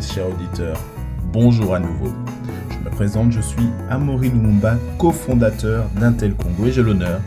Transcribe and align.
chers 0.00 0.28
auditeurs, 0.28 0.78
bonjour 1.32 1.74
à 1.74 1.80
nouveau. 1.80 2.12
Je 2.70 2.84
me 2.84 2.90
présente, 2.90 3.32
je 3.32 3.40
suis 3.40 3.68
Amaury 3.90 4.30
Lumumba, 4.30 4.76
cofondateur 4.98 5.88
d'Intel 6.00 6.34
Congo 6.34 6.66
et 6.66 6.72
j'ai 6.72 6.82
l'honneur 6.82 7.20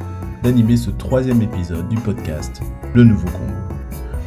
d'animer 0.44 0.78
ce 0.78 0.90
troisième 0.90 1.42
épisode 1.42 1.90
du 1.90 1.98
podcast 1.98 2.62
Le 2.94 3.04
Nouveau 3.04 3.28
Congo. 3.28 3.54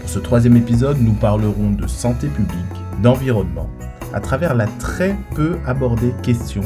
Pour 0.00 0.08
ce 0.08 0.18
troisième 0.18 0.56
épisode, 0.56 0.98
nous 1.00 1.14
parlerons 1.14 1.70
de 1.70 1.86
santé 1.86 2.28
publique, 2.28 2.58
d'environnement, 3.02 3.68
à 4.12 4.20
travers 4.20 4.54
la 4.54 4.66
très 4.66 5.16
peu 5.34 5.56
abordée 5.66 6.12
question 6.22 6.62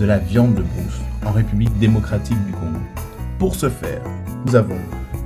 de 0.00 0.06
la 0.06 0.18
viande 0.18 0.54
de 0.54 0.62
brousse 0.62 1.00
en 1.24 1.30
République 1.30 1.78
démocratique 1.78 2.44
du 2.46 2.52
Congo. 2.52 2.80
Pour 3.38 3.54
ce 3.54 3.68
faire, 3.68 4.02
nous 4.46 4.56
avons 4.56 4.78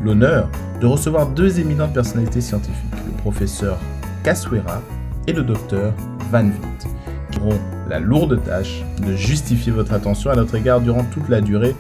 l'honneur 0.03 0.51
de 0.81 0.87
recevoir 0.87 1.29
deux 1.29 1.61
éminentes 1.61 1.95
personnalités 1.95 2.43
scientifiques, 2.43 2.93
le 3.07 3.13
professeur 3.23 3.79
Kaswera 4.23 4.83
et 5.27 5.33
le 5.33 5.43
docteur 5.43 5.95
Van 6.31 6.45
Witt, 6.45 6.89
qui 7.31 7.41
auront 7.41 7.59
la 7.89 7.99
lourde 7.99 8.43
tâche 8.45 8.83
de 9.07 9.15
justifier 9.15 9.73
votre 9.73 9.93
attention 9.93 10.31
à 10.31 10.37
notre 10.37 10.55
égard 10.55 10.81
durant 10.81 11.05
toute 11.05 11.29
la 11.29 11.41
durée 11.41 11.75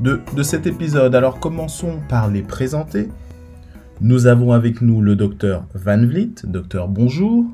de, 0.00 0.20
de 0.36 0.42
cet 0.42 0.66
épisode. 0.66 1.14
Alors 1.14 1.40
commençons 1.40 1.98
par 2.08 2.28
les 2.28 2.42
présenter. 2.42 3.08
Nous 4.00 4.26
avons 4.26 4.52
avec 4.52 4.80
nous 4.80 5.02
le 5.02 5.16
docteur 5.16 5.64
Van 5.74 6.04
Vliet. 6.04 6.34
Docteur, 6.44 6.88
bonjour. 6.88 7.44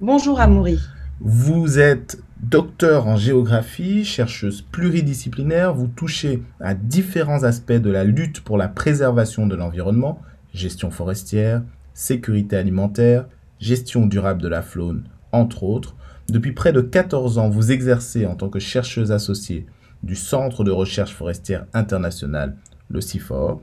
Bonjour 0.00 0.40
Amaury. 0.40 0.78
Vous 1.20 1.78
êtes 1.78 2.18
docteur 2.42 3.06
en 3.06 3.16
géographie, 3.16 4.04
chercheuse 4.04 4.62
pluridisciplinaire, 4.62 5.72
vous 5.74 5.86
touchez 5.86 6.42
à 6.60 6.74
différents 6.74 7.44
aspects 7.44 7.72
de 7.72 7.90
la 7.90 8.04
lutte 8.04 8.40
pour 8.40 8.58
la 8.58 8.68
préservation 8.68 9.46
de 9.46 9.54
l'environnement, 9.54 10.20
gestion 10.52 10.90
forestière, 10.90 11.62
sécurité 11.94 12.56
alimentaire, 12.56 13.26
gestion 13.62 14.06
durable 14.06 14.42
de 14.42 14.48
la 14.48 14.60
faune, 14.60 15.04
entre 15.30 15.62
autres. 15.62 15.94
Depuis 16.28 16.52
près 16.52 16.72
de 16.72 16.80
14 16.80 17.38
ans, 17.38 17.48
vous 17.48 17.70
exercez 17.70 18.26
en 18.26 18.34
tant 18.34 18.48
que 18.48 18.58
chercheuse 18.58 19.12
associée 19.12 19.66
du 20.02 20.16
Centre 20.16 20.64
de 20.64 20.72
recherche 20.72 21.14
forestière 21.14 21.66
international, 21.72 22.56
le 22.90 23.00
CIFOR. 23.00 23.62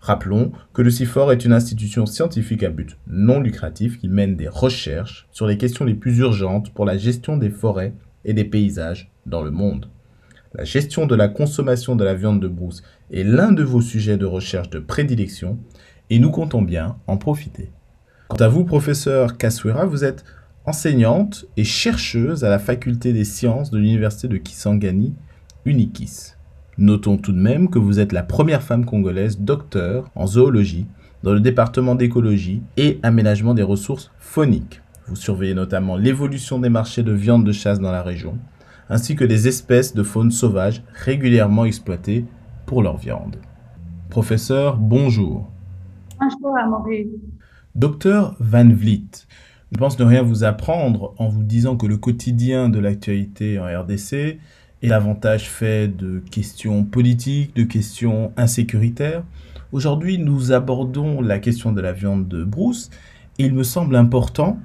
Rappelons 0.00 0.50
que 0.72 0.82
le 0.82 0.90
CIFOR 0.90 1.30
est 1.30 1.44
une 1.44 1.52
institution 1.52 2.04
scientifique 2.04 2.64
à 2.64 2.70
but 2.70 2.98
non 3.06 3.40
lucratif 3.40 3.98
qui 3.98 4.08
mène 4.08 4.36
des 4.36 4.48
recherches 4.48 5.28
sur 5.30 5.46
les 5.46 5.56
questions 5.56 5.84
les 5.84 5.94
plus 5.94 6.18
urgentes 6.18 6.74
pour 6.74 6.84
la 6.84 6.98
gestion 6.98 7.36
des 7.36 7.50
forêts 7.50 7.94
et 8.24 8.34
des 8.34 8.44
paysages 8.44 9.12
dans 9.24 9.42
le 9.42 9.52
monde. 9.52 9.88
La 10.54 10.64
gestion 10.64 11.06
de 11.06 11.14
la 11.14 11.28
consommation 11.28 11.94
de 11.94 12.04
la 12.04 12.14
viande 12.14 12.40
de 12.40 12.48
brousse 12.48 12.82
est 13.12 13.22
l'un 13.22 13.52
de 13.52 13.62
vos 13.62 13.82
sujets 13.82 14.16
de 14.16 14.26
recherche 14.26 14.70
de 14.70 14.80
prédilection 14.80 15.60
et 16.10 16.18
nous 16.18 16.32
comptons 16.32 16.62
bien 16.62 16.96
en 17.06 17.18
profiter. 17.18 17.70
Quant 18.28 18.36
à 18.36 18.48
vous, 18.48 18.64
professeur 18.64 19.38
Kaswera, 19.38 19.86
vous 19.86 20.04
êtes 20.04 20.22
enseignante 20.66 21.46
et 21.56 21.64
chercheuse 21.64 22.44
à 22.44 22.50
la 22.50 22.58
faculté 22.58 23.14
des 23.14 23.24
sciences 23.24 23.70
de 23.70 23.78
l'université 23.78 24.28
de 24.28 24.36
Kisangani, 24.36 25.14
Unikis. 25.64 26.34
Notons 26.76 27.16
tout 27.16 27.32
de 27.32 27.40
même 27.40 27.70
que 27.70 27.78
vous 27.78 28.00
êtes 28.00 28.12
la 28.12 28.22
première 28.22 28.62
femme 28.62 28.84
congolaise 28.84 29.40
docteur 29.40 30.10
en 30.14 30.26
zoologie 30.26 30.86
dans 31.22 31.32
le 31.32 31.40
département 31.40 31.94
d'écologie 31.94 32.62
et 32.76 33.00
aménagement 33.02 33.54
des 33.54 33.62
ressources 33.62 34.12
phoniques. 34.18 34.82
Vous 35.06 35.16
surveillez 35.16 35.54
notamment 35.54 35.96
l'évolution 35.96 36.58
des 36.58 36.68
marchés 36.68 37.02
de 37.02 37.12
viande 37.12 37.46
de 37.46 37.52
chasse 37.52 37.80
dans 37.80 37.92
la 37.92 38.02
région, 38.02 38.36
ainsi 38.90 39.16
que 39.16 39.24
des 39.24 39.48
espèces 39.48 39.94
de 39.94 40.02
faune 40.02 40.32
sauvage 40.32 40.82
régulièrement 40.92 41.64
exploitées 41.64 42.26
pour 42.66 42.82
leur 42.82 42.98
viande. 42.98 43.36
Professeur, 44.10 44.76
bonjour. 44.76 45.50
Bonjour. 46.20 47.37
Docteur 47.78 48.34
Van 48.40 48.68
Vliet, 48.68 49.28
je 49.70 49.78
pense 49.78 50.00
ne 50.00 50.04
rien 50.04 50.22
vous 50.22 50.42
apprendre 50.42 51.14
en 51.18 51.28
vous 51.28 51.44
disant 51.44 51.76
que 51.76 51.86
le 51.86 51.96
quotidien 51.96 52.68
de 52.68 52.80
l'actualité 52.80 53.60
en 53.60 53.66
RDC 53.66 54.40
est 54.82 54.88
davantage 54.88 55.48
fait 55.48 55.86
de 55.86 56.18
questions 56.18 56.82
politiques, 56.82 57.54
de 57.54 57.62
questions 57.62 58.32
insécuritaires. 58.36 59.22
Aujourd'hui, 59.70 60.18
nous 60.18 60.50
abordons 60.50 61.20
la 61.20 61.38
question 61.38 61.70
de 61.70 61.80
la 61.80 61.92
viande 61.92 62.26
de 62.26 62.42
brousse 62.42 62.90
et 63.38 63.44
il 63.44 63.54
me 63.54 63.62
semble 63.62 63.94
important 63.94 64.58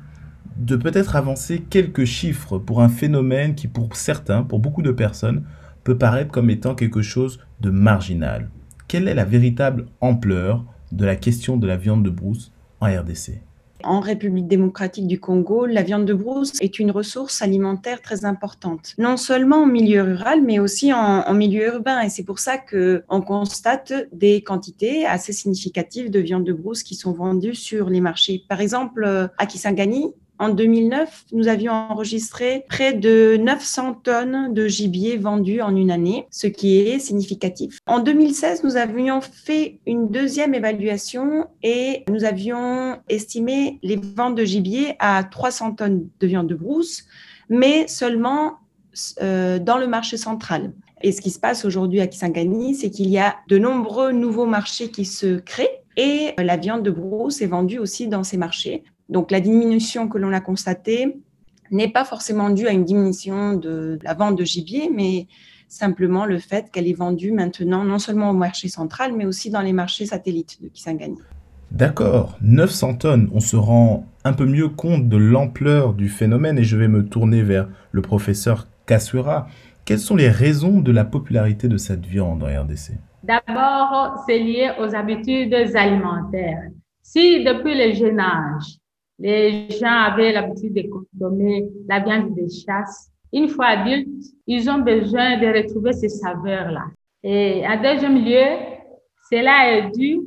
de 0.57 0.75
peut-être 0.75 1.16
avancer 1.16 1.59
quelques 1.69 2.06
chiffres 2.06 2.57
pour 2.57 2.81
un 2.81 2.90
phénomène 2.90 3.53
qui, 3.53 3.68
pour 3.68 3.95
certains, 3.95 4.41
pour 4.41 4.57
beaucoup 4.57 4.81
de 4.81 4.91
personnes, 4.91 5.44
peut 5.84 6.00
paraître 6.00 6.31
comme 6.31 6.50
étant 6.50 6.74
quelque 6.74 7.03
chose 7.03 7.40
de 7.62 7.69
marginal. 7.69 8.50
Quelle 8.88 9.07
est 9.07 9.13
la 9.13 9.24
véritable 9.24 9.85
ampleur 10.01 10.66
de 10.91 11.06
la 11.06 11.16
question 11.16 11.57
de 11.57 11.68
la 11.68 11.78
viande 11.78 12.03
de 12.03 12.09
brousse 12.09 12.53
en 12.83 13.01
RDC 13.01 13.41
en 13.83 13.99
République 13.99 14.47
démocratique 14.47 15.07
du 15.07 15.19
Congo, 15.19 15.66
la 15.66 15.83
viande 15.83 16.05
de 16.05 16.13
brousse 16.13 16.53
est 16.61 16.79
une 16.79 16.91
ressource 16.91 17.41
alimentaire 17.41 18.01
très 18.01 18.25
importante, 18.25 18.94
non 18.97 19.17
seulement 19.17 19.63
en 19.63 19.66
milieu 19.66 20.01
rural, 20.03 20.41
mais 20.41 20.59
aussi 20.59 20.94
en, 20.94 21.27
en 21.27 21.33
milieu 21.33 21.67
urbain. 21.67 22.01
Et 22.01 22.09
c'est 22.09 22.23
pour 22.23 22.39
ça 22.39 22.57
qu'on 22.57 23.21
constate 23.21 23.94
des 24.13 24.41
quantités 24.41 25.05
assez 25.05 25.33
significatives 25.33 26.09
de 26.09 26.19
viande 26.19 26.45
de 26.45 26.53
brousse 26.53 26.83
qui 26.83 26.95
sont 26.95 27.11
vendues 27.11 27.55
sur 27.55 27.89
les 27.89 28.01
marchés. 28.01 28.45
Par 28.47 28.61
exemple, 28.61 29.29
à 29.38 29.45
Kisangani, 29.45 30.13
en 30.44 30.50
2009, 30.50 31.26
nous 31.31 31.48
avions 31.48 31.72
enregistré 31.72 32.66
près 32.68 32.94
de 32.94 33.38
900 33.38 34.02
tonnes 34.04 34.54
de 34.54 34.68
gibier 34.68 35.18
vendues 35.18 35.62
en 35.62 35.76
une 35.76 35.90
année, 35.90 36.28
ce 36.31 36.48
qui 36.48 36.80
est 36.80 37.00
significatif. 37.00 37.80
En 37.88 38.00
2016, 38.00 38.64
nous 38.64 38.76
avions 38.76 39.22
fait 39.22 39.80
une 39.88 40.09
deuxième 40.09 40.54
évaluation 40.54 41.48
et 41.64 42.04
nous 42.09 42.26
avions 42.26 43.00
estimé 43.08 43.80
les 43.84 43.96
ventes 43.96 44.36
de 44.36 44.44
gibier 44.44 44.96
à 45.00 45.24
300 45.24 45.76
tonnes 45.76 46.09
de 46.20 46.28
viande 46.28 46.48
de 46.48 46.56
brousse, 46.56 47.06
mais 47.50 47.88
seulement 47.88 48.54
euh, 49.22 49.60
dans 49.60 49.78
le 49.78 49.88
marché 49.88 50.18
central. 50.18 50.74
Et 51.02 51.12
ce 51.12 51.22
qui 51.22 51.31
se 51.31 51.40
passe 51.40 51.64
aujourd'hui 51.64 52.02
à 52.02 52.08
Kisangani, 52.08 52.75
c'est 52.75 52.90
qu'il 52.90 53.10
y 53.10 53.18
a 53.18 53.38
de 53.48 53.58
nombreux 53.58 54.12
nouveaux 54.12 54.46
marchés 54.46 54.90
qui 54.90 55.06
se 55.06 55.40
créent 55.40 55.84
et 55.96 56.34
la 56.38 56.58
viande 56.58 56.84
de 56.84 56.92
brousse 56.92 57.42
est 57.42 57.48
vendue 57.48 57.80
aussi 57.80 58.08
dans 58.08 58.24
ces 58.24 58.38
marchés. 58.38 58.84
Donc 59.09 59.31
la 59.31 59.40
diminution 59.40 60.08
que 60.08 60.18
l'on 60.18 60.34
a 60.34 60.40
constatée 60.40 61.18
n'est 61.72 61.90
pas 61.90 62.06
forcément 62.06 62.50
due 62.50 62.68
à 62.68 62.72
une 62.72 62.86
diminution 62.86 63.53
de 63.53 64.00
la 64.03 64.14
vente 64.14 64.38
de 64.38 64.44
gibier, 64.44 64.90
mais 64.94 65.28
simplement 65.68 66.25
le 66.25 66.40
fait 66.40 66.72
qu'elle 66.72 66.88
est 66.88 66.94
vendue 66.94 67.31
maintenant 67.31 67.84
non 67.84 68.00
seulement 68.00 68.30
au 68.30 68.34
marché 68.34 68.68
central, 68.68 69.13
mais 69.13 69.25
aussi 69.25 69.50
dans 69.50 69.62
les 69.62 69.74
marchés 69.74 70.06
satellites 70.06 70.62
de 70.62 70.68
Kisangani. 70.68 71.18
D'accord, 71.72 72.38
900 72.42 72.96
tonnes, 72.96 73.30
on 73.34 73.40
se 73.40 73.56
rend 73.56 74.06
un 74.24 74.34
peu 74.34 74.46
mieux 74.46 74.69
compte 74.69 75.09
de 75.09 75.18
l'ampleur 75.18 75.94
du 75.94 76.08
phénomène 76.08 76.59
et 76.59 76.63
je 76.63 76.78
vais 76.78 76.88
me 76.88 77.03
tourner 77.03 77.42
vers 77.42 77.68
le 77.92 78.02
professeur 78.03 78.68
Kasura. 78.86 79.47
Quelles 79.84 80.00
sont 80.00 80.16
les 80.16 80.30
raisons 80.30 80.81
de 80.81 80.92
la 80.92 81.03
popularité 81.03 81.68
de 81.68 81.78
cette 81.78 82.06
viande 82.06 82.44
en 82.44 82.46
RDC 82.46 82.92
D'abord, 83.24 84.24
c'est 84.28 84.38
lié 84.38 84.72
aux 84.80 84.94
habitudes 84.96 85.56
alimentaires. 85.75 86.69
Si 87.02 87.44
depuis 87.44 87.75
le 87.75 87.94
jeune 87.94 88.19
âge, 88.19 88.78
les 89.19 89.69
gens 89.69 90.12
avaient 90.12 90.31
l'habitude 90.31 90.74
de 90.74 90.90
consommer 90.90 91.66
la 91.88 92.00
viande 92.00 92.35
de 92.35 92.47
chasse. 92.47 93.12
Une 93.31 93.47
fois 93.47 93.68
adultes, 93.68 94.25
ils 94.47 94.69
ont 94.69 94.79
besoin 94.79 95.40
de 95.40 95.47
retrouver 95.47 95.94
ces 95.94 96.09
saveurs-là. 96.09 96.85
Et 97.24 97.63
en 97.66 97.81
deuxième 97.81 98.24
lieu, 98.24 98.46
cela 99.31 99.72
est 99.72 99.91
dû 99.91 100.19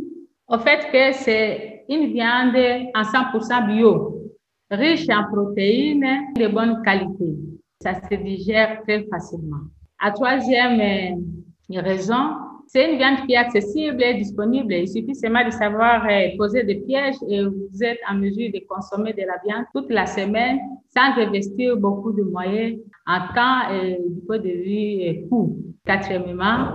au 0.49 0.59
fait 0.59 0.91
que 0.91 1.13
c'est 1.19 1.85
une 1.89 2.13
viande 2.13 2.57
en 2.95 3.03
100% 3.03 3.67
bio, 3.75 4.23
riche 4.71 5.09
en 5.11 5.25
protéines 5.33 6.33
de 6.37 6.49
bonne 6.49 6.83
qualité. 6.83 7.37
Ça 7.83 7.95
se 7.95 8.15
digère 8.17 8.83
très 8.83 9.05
facilement. 9.05 9.61
La 10.03 10.11
troisième 10.13 10.81
euh, 10.81 11.81
raison, 11.81 12.37
c'est 12.67 12.91
une 12.91 12.99
viande 12.99 13.27
qui 13.27 13.33
est 13.33 13.37
accessible 13.37 14.03
et 14.03 14.15
disponible. 14.15 14.73
Il 14.73 14.89
suffit 14.89 15.15
seulement 15.15 15.45
de 15.45 15.51
savoir 15.51 16.05
euh, 16.05 16.29
poser 16.37 16.65
des 16.65 16.77
pièges 16.77 17.17
et 17.29 17.45
vous 17.45 17.83
êtes 17.83 17.99
en 18.11 18.15
mesure 18.15 18.51
de 18.53 18.61
consommer 18.69 19.13
de 19.13 19.23
la 19.23 19.39
viande 19.45 19.65
toute 19.75 19.91
la 19.91 20.07
semaine 20.07 20.59
sans 20.95 21.21
investir 21.21 21.77
beaucoup 21.77 22.13
de 22.13 22.23
moyens 22.23 22.79
en 23.07 23.21
temps 23.35 23.73
et 23.73 23.99
du 24.09 24.21
point 24.27 24.39
de 24.39 24.49
vue 24.49 25.09
euh, 25.09 25.29
coût. 25.29 25.59
Quatrièmement, 25.85 26.71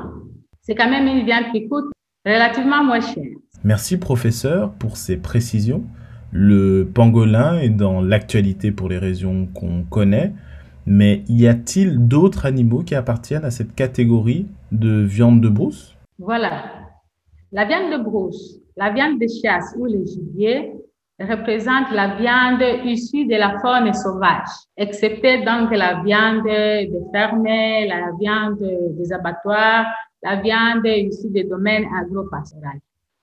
c'est 0.62 0.76
quand 0.76 0.90
même 0.90 1.08
une 1.08 1.26
viande 1.26 1.52
qui 1.52 1.68
coûte 1.68 1.92
relativement 2.26 2.84
moins 2.84 3.02
cher. 3.02 3.26
Merci 3.64 3.98
professeur 3.98 4.72
pour 4.74 4.98
ces 4.98 5.18
précisions. 5.18 5.84
Le 6.32 6.84
pangolin 6.86 7.60
est 7.60 7.70
dans 7.70 8.02
l'actualité 8.02 8.72
pour 8.72 8.88
les 8.88 8.98
raisons 8.98 9.48
qu'on 9.54 9.84
connaît. 9.84 10.32
Mais 10.86 11.24
y 11.28 11.48
a-t-il 11.48 12.08
d'autres 12.08 12.46
animaux 12.46 12.84
qui 12.84 12.96
appartiennent 12.96 13.46
à 13.46 13.52
cette 13.52 13.76
catégorie 13.76 14.48
de 14.72 15.02
viande 15.02 15.42
de 15.42 15.50
brousse? 15.50 15.96
Voilà. 16.18 16.64
La 17.52 17.66
viande 17.66 17.92
de 17.92 18.04
brousse, 18.04 18.60
la 18.78 18.92
viande 18.92 19.20
de 19.20 19.28
chasse 19.28 19.76
ou 19.78 19.86
le 19.86 20.04
gibier 20.06 20.74
représente 21.20 21.92
la 21.92 22.16
viande 22.16 22.86
issue 22.86 23.26
de 23.26 23.36
la 23.36 23.60
faune 23.60 23.94
sauvage, 23.94 24.48
excepté 24.78 25.44
donc 25.44 25.72
la 25.72 26.02
viande 26.04 26.44
des 26.44 26.90
fermes, 27.12 27.44
la 27.44 28.12
viande 28.20 28.60
des 28.98 29.14
abattoirs, 29.14 29.86
la 30.24 30.42
viande 30.42 30.86
issue 30.86 31.30
des 31.30 31.44
domaines 31.44 31.86
agro 32.00 32.28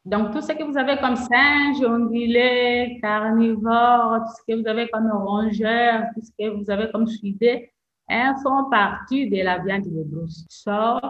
Donc, 0.05 0.31
tout 0.33 0.41
ce 0.41 0.53
que 0.53 0.65
vous 0.65 0.79
avez 0.79 0.97
comme 0.97 1.17
singe, 1.17 1.85
ongulé, 1.85 2.99
carnivore, 3.03 4.21
tout 4.25 4.33
ce 4.39 4.53
que 4.53 4.61
vous 4.61 4.67
avez 4.67 4.89
comme 4.89 5.11
rongeur, 5.11 6.05
tout 6.15 6.23
ce 6.23 6.31
que 6.39 6.49
vous 6.51 6.71
avez 6.71 6.91
comme 6.91 7.07
suidé, 7.07 7.71
hein, 8.09 8.35
font 8.43 8.71
partie 8.71 9.29
de 9.29 9.43
la 9.43 9.59
viande 9.59 9.85
de 9.85 10.05
brousse, 10.05 10.47
sauf 10.49 11.01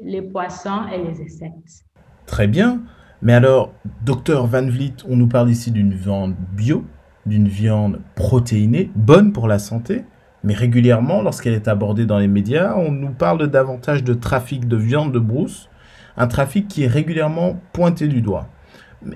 les 0.00 0.22
poissons 0.22 0.86
et 0.92 0.98
les 0.98 1.22
insectes. 1.22 1.86
Très 2.26 2.46
bien. 2.46 2.80
Mais 3.22 3.34
alors, 3.34 3.72
docteur 4.04 4.46
Van 4.46 4.66
Vliet, 4.66 4.96
on 5.08 5.16
nous 5.16 5.28
parle 5.28 5.48
ici 5.48 5.70
d'une 5.70 5.94
viande 5.94 6.34
bio, 6.52 6.84
d'une 7.24 7.46
viande 7.46 8.00
protéinée, 8.16 8.90
bonne 8.96 9.32
pour 9.32 9.46
la 9.46 9.60
santé, 9.60 10.04
mais 10.44 10.54
régulièrement, 10.54 11.22
lorsqu'elle 11.22 11.54
est 11.54 11.68
abordée 11.68 12.04
dans 12.04 12.18
les 12.18 12.26
médias, 12.26 12.74
on 12.76 12.90
nous 12.90 13.12
parle 13.12 13.46
davantage 13.46 14.02
de 14.02 14.12
trafic 14.12 14.66
de 14.66 14.76
viande 14.76 15.12
de 15.12 15.20
brousse, 15.20 15.70
un 16.16 16.26
trafic 16.26 16.68
qui 16.68 16.84
est 16.84 16.88
régulièrement 16.88 17.60
pointé 17.72 18.08
du 18.08 18.22
doigt. 18.22 18.48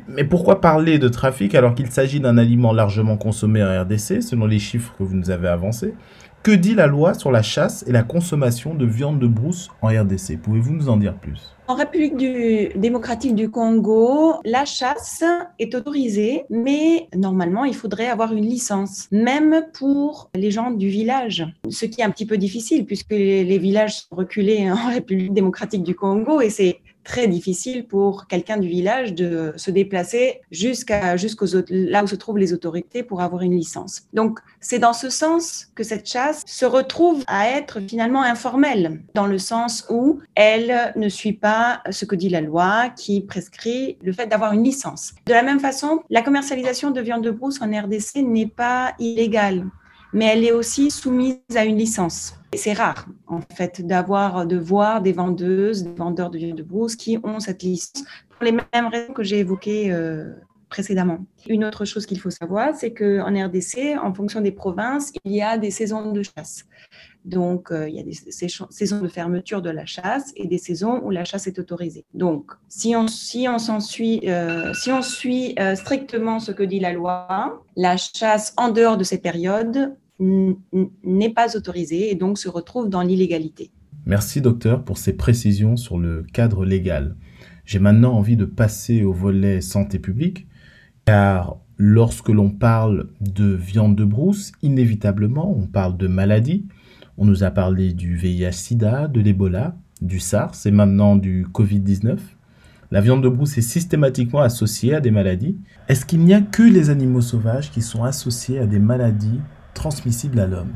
Mais 0.09 0.25
pourquoi 0.25 0.61
parler 0.61 0.99
de 0.99 1.09
trafic 1.09 1.55
alors 1.55 1.75
qu'il 1.75 1.91
s'agit 1.91 2.21
d'un 2.21 2.39
aliment 2.39 2.73
largement 2.73 3.17
consommé 3.17 3.63
en 3.63 3.83
RDC, 3.83 4.23
selon 4.23 4.47
les 4.47 4.59
chiffres 4.59 4.95
que 4.99 5.05
vous 5.05 5.15
nous 5.15 5.31
avez 5.31 5.49
avancés? 5.49 5.95
Que 6.43 6.53
dit 6.53 6.77
la 6.77 6.87
loi 6.87 7.15
sur 7.15 7.33
la 7.33 7.43
chasse 7.43 7.85
et 7.89 7.93
la 7.93 8.05
consommation 8.05 8.75
de 8.75 8.87
viande 8.87 9.19
de 9.19 9.27
brousse 9.27 9.69
en 9.83 9.89
RDC 9.89 10.41
Pouvez-vous 10.41 10.75
nous 10.75 10.89
en 10.89 10.97
dire 10.97 11.15
plus? 11.15 11.57
En 11.67 11.75
République 11.75 12.17
démocratique 12.79 13.35
du 13.35 13.51
Congo, 13.51 14.35
la 14.45 14.65
chasse 14.65 15.25
est 15.59 15.75
autorisée, 15.75 16.45
mais 16.49 17.09
normalement, 17.17 17.65
il 17.65 17.75
faudrait 17.75 18.07
avoir 18.07 18.33
une 18.33 18.47
licence, 18.47 19.09
même 19.11 19.65
pour 19.73 20.31
les 20.37 20.53
gens 20.53 20.71
du 20.71 20.89
village. 20.89 21.45
Ce 21.69 21.85
qui 21.85 22.01
est 22.01 22.05
un 22.05 22.11
petit 22.11 22.27
peu 22.27 22.39
difficile 22.39 22.87
puisque 22.87 23.11
les, 23.11 23.43
les 23.43 23.59
villages 23.59 24.03
sont 24.03 24.15
reculés 24.15 24.71
en 24.71 24.91
République 24.91 25.33
démocratique 25.33 25.83
du 25.83 25.97
Congo 25.97 26.41
et 26.41 26.51
c'est 26.51 26.79
très 27.07 27.29
difficile 27.29 27.87
pour 27.87 28.27
quelqu'un 28.27 28.57
du 28.57 28.69
village 28.69 29.15
de 29.15 29.53
se 29.57 29.71
déplacer 29.71 30.41
jusqu'à 30.51 31.17
jusqu'aux 31.17 31.47
là 31.71 32.03
où 32.03 32.07
se 32.07 32.17
trouvent 32.17 32.37
les 32.37 32.53
autorités 32.53 33.05
pour 33.05 33.23
avoir 33.23 33.43
une 33.43 33.57
licence. 33.57 34.03
Donc 34.13 34.41
c'est 34.61 34.81
dans 34.81 34.93
ce 34.93 35.09
sens 35.09 35.69
que 35.77 35.85
cette 35.85 36.09
chasse 36.09 36.43
se 36.47 36.67
retrouve 36.67 37.23
à 37.29 37.49
être 37.49 37.81
finalement 37.81 38.23
informelle, 38.23 39.03
dans 39.15 39.27
le 39.27 39.39
sens 39.39 39.87
où 39.89 40.19
elle 40.35 40.93
ne 40.97 41.09
suit 41.09 41.33
pas 41.33 41.81
ce 41.91 42.05
que 42.05 42.17
dit 42.17 42.29
la 42.29 42.41
loi 42.41 42.91
qui 42.91 43.21
prescrit 43.21 43.97
le 44.03 44.13
fait 44.13 44.27
d'avoir 44.27 44.53
une 44.53 44.65
licence. 44.65 45.15
De 45.27 45.33
la 45.33 45.45
même 45.45 45.61
façon, 45.61 46.01
la 46.11 46.23
commercialisation 46.23 46.91
de 46.91 47.01
viande 47.01 47.23
de 47.23 47.31
brousse 47.31 47.63
en 47.63 47.71
RDC 47.71 48.17
n'est 48.17 48.49
pas 48.49 48.95
illégale 48.99 49.65
mais 50.13 50.27
elle 50.27 50.45
est 50.45 50.53
aussi 50.53 50.91
soumise 50.91 51.39
à 51.55 51.65
une 51.65 51.77
licence. 51.77 52.35
C'est 52.55 52.73
rare, 52.73 53.07
en 53.27 53.41
fait, 53.41 53.87
d'avoir, 53.87 54.47
de 54.47 54.57
voir 54.57 55.03
des 55.03 55.13
vendeuses, 55.13 55.85
des 55.85 55.95
vendeurs 55.95 56.31
de 56.31 56.39
viande 56.39 56.57
de 56.57 56.63
brousse 56.63 56.97
qui 56.97 57.19
ont 57.23 57.41
cette 57.41 57.63
licence 57.63 58.05
pour 58.31 58.45
les 58.45 58.53
mêmes 58.53 58.89
raisons 58.91 59.13
que 59.13 59.23
j'ai 59.23 59.41
évoquées 59.41 59.93
euh, 59.93 60.33
précédemment. 60.69 61.19
Une 61.49 61.65
autre 61.65 61.85
chose 61.85 62.07
qu'il 62.07 62.21
faut 62.21 62.31
savoir, 62.31 62.75
c'est 62.75 62.93
qu'en 62.93 63.47
RDC, 63.47 63.97
en 64.03 64.13
fonction 64.13 64.41
des 64.41 64.53
provinces, 64.53 65.13
il 65.25 65.33
y 65.33 65.43
a 65.43 65.59
des 65.59 65.71
saisons 65.71 66.13
de 66.13 66.23
chasse. 66.23 66.65
Donc, 67.27 67.71
euh, 67.71 67.89
il 67.89 67.95
y 67.95 68.01
a 68.01 68.03
des 68.03 68.13
saisons 68.13 69.01
de 69.01 69.09
fermeture 69.09 69.61
de 69.61 69.71
la 69.71 69.85
chasse 69.85 70.33
et 70.37 70.47
des 70.47 70.59
saisons 70.59 71.03
où 71.05 71.11
la 71.11 71.25
chasse 71.25 71.47
est 71.47 71.59
autorisée. 71.59 72.05
Donc, 72.15 72.53
si 72.69 72.97
on, 72.97 73.09
si 73.09 73.47
on, 73.49 73.59
suit, 73.81 74.21
euh, 74.29 74.73
si 74.73 74.91
on 74.91 75.03
suit 75.03 75.55
strictement 75.75 76.41
ce 76.41 76.53
que 76.53 76.63
dit 76.63 76.81
la 76.81 76.93
loi, 76.93 77.63
la 77.77 77.97
chasse 77.97 78.55
en 78.57 78.71
dehors 78.71 78.97
de 78.97 79.05
ces 79.05 79.19
périodes 79.19 79.95
n'est 80.19 81.33
pas 81.35 81.57
autorisé 81.57 82.11
et 82.11 82.15
donc 82.15 82.39
se 82.39 82.49
retrouve 82.49 82.89
dans 82.89 83.03
l'illégalité. 83.03 83.71
Merci 84.07 84.41
docteur 84.41 84.85
pour 84.85 84.99
ces 84.99 85.15
précisions 85.15 85.77
sur 85.77 85.99
le 85.99 86.25
cadre 86.33 86.65
légal. 86.65 87.17
J'ai 87.65 87.81
maintenant 87.81 88.13
envie 88.13 88.37
de 88.37 88.45
passer 88.45 89.03
au 89.03 89.13
volet 89.13 89.61
santé 89.61 89.99
publique, 89.99 90.47
car 91.05 91.59
lorsque 91.77 92.29
l'on 92.29 92.51
parle 92.51 93.09
de 93.21 93.53
viande 93.53 93.97
de 93.97 94.05
brousse, 94.05 94.53
inévitablement, 94.63 95.53
on 95.59 95.67
parle 95.67 95.97
de 95.97 96.07
maladies. 96.07 96.67
On 97.19 97.25
nous 97.25 97.45
a 97.45 97.51
parlé 97.51 97.95
du 97.95 98.15
VIH-Sida, 98.15 99.09
de 99.09 99.21
l'Ebola, 99.21 99.75
du 100.03 100.21
SARS 100.21 100.55
et 100.67 100.71
maintenant 100.71 101.17
du 101.17 101.47
Covid-19. 101.47 102.19
La 102.91 103.01
viande 103.01 103.23
de 103.23 103.31
brousse 103.31 103.57
est 103.57 103.63
systématiquement 103.63 104.43
associée 104.43 104.95
à 104.95 105.01
des 105.01 105.11
maladies. 105.11 105.57
Est-ce 105.89 106.05
qu'il 106.05 106.21
n'y 106.21 106.35
a 106.35 106.43
que 106.43 106.63
les 106.63 106.91
animaux 106.91 107.23
sauvages 107.23 107.71
qui 107.71 107.81
sont 107.81 108.05
associés 108.05 108.59
à 108.59 108.67
des 108.67 108.79
maladies 108.79 109.41
transmissible 109.73 110.39
à 110.39 110.47
l'homme? 110.47 110.75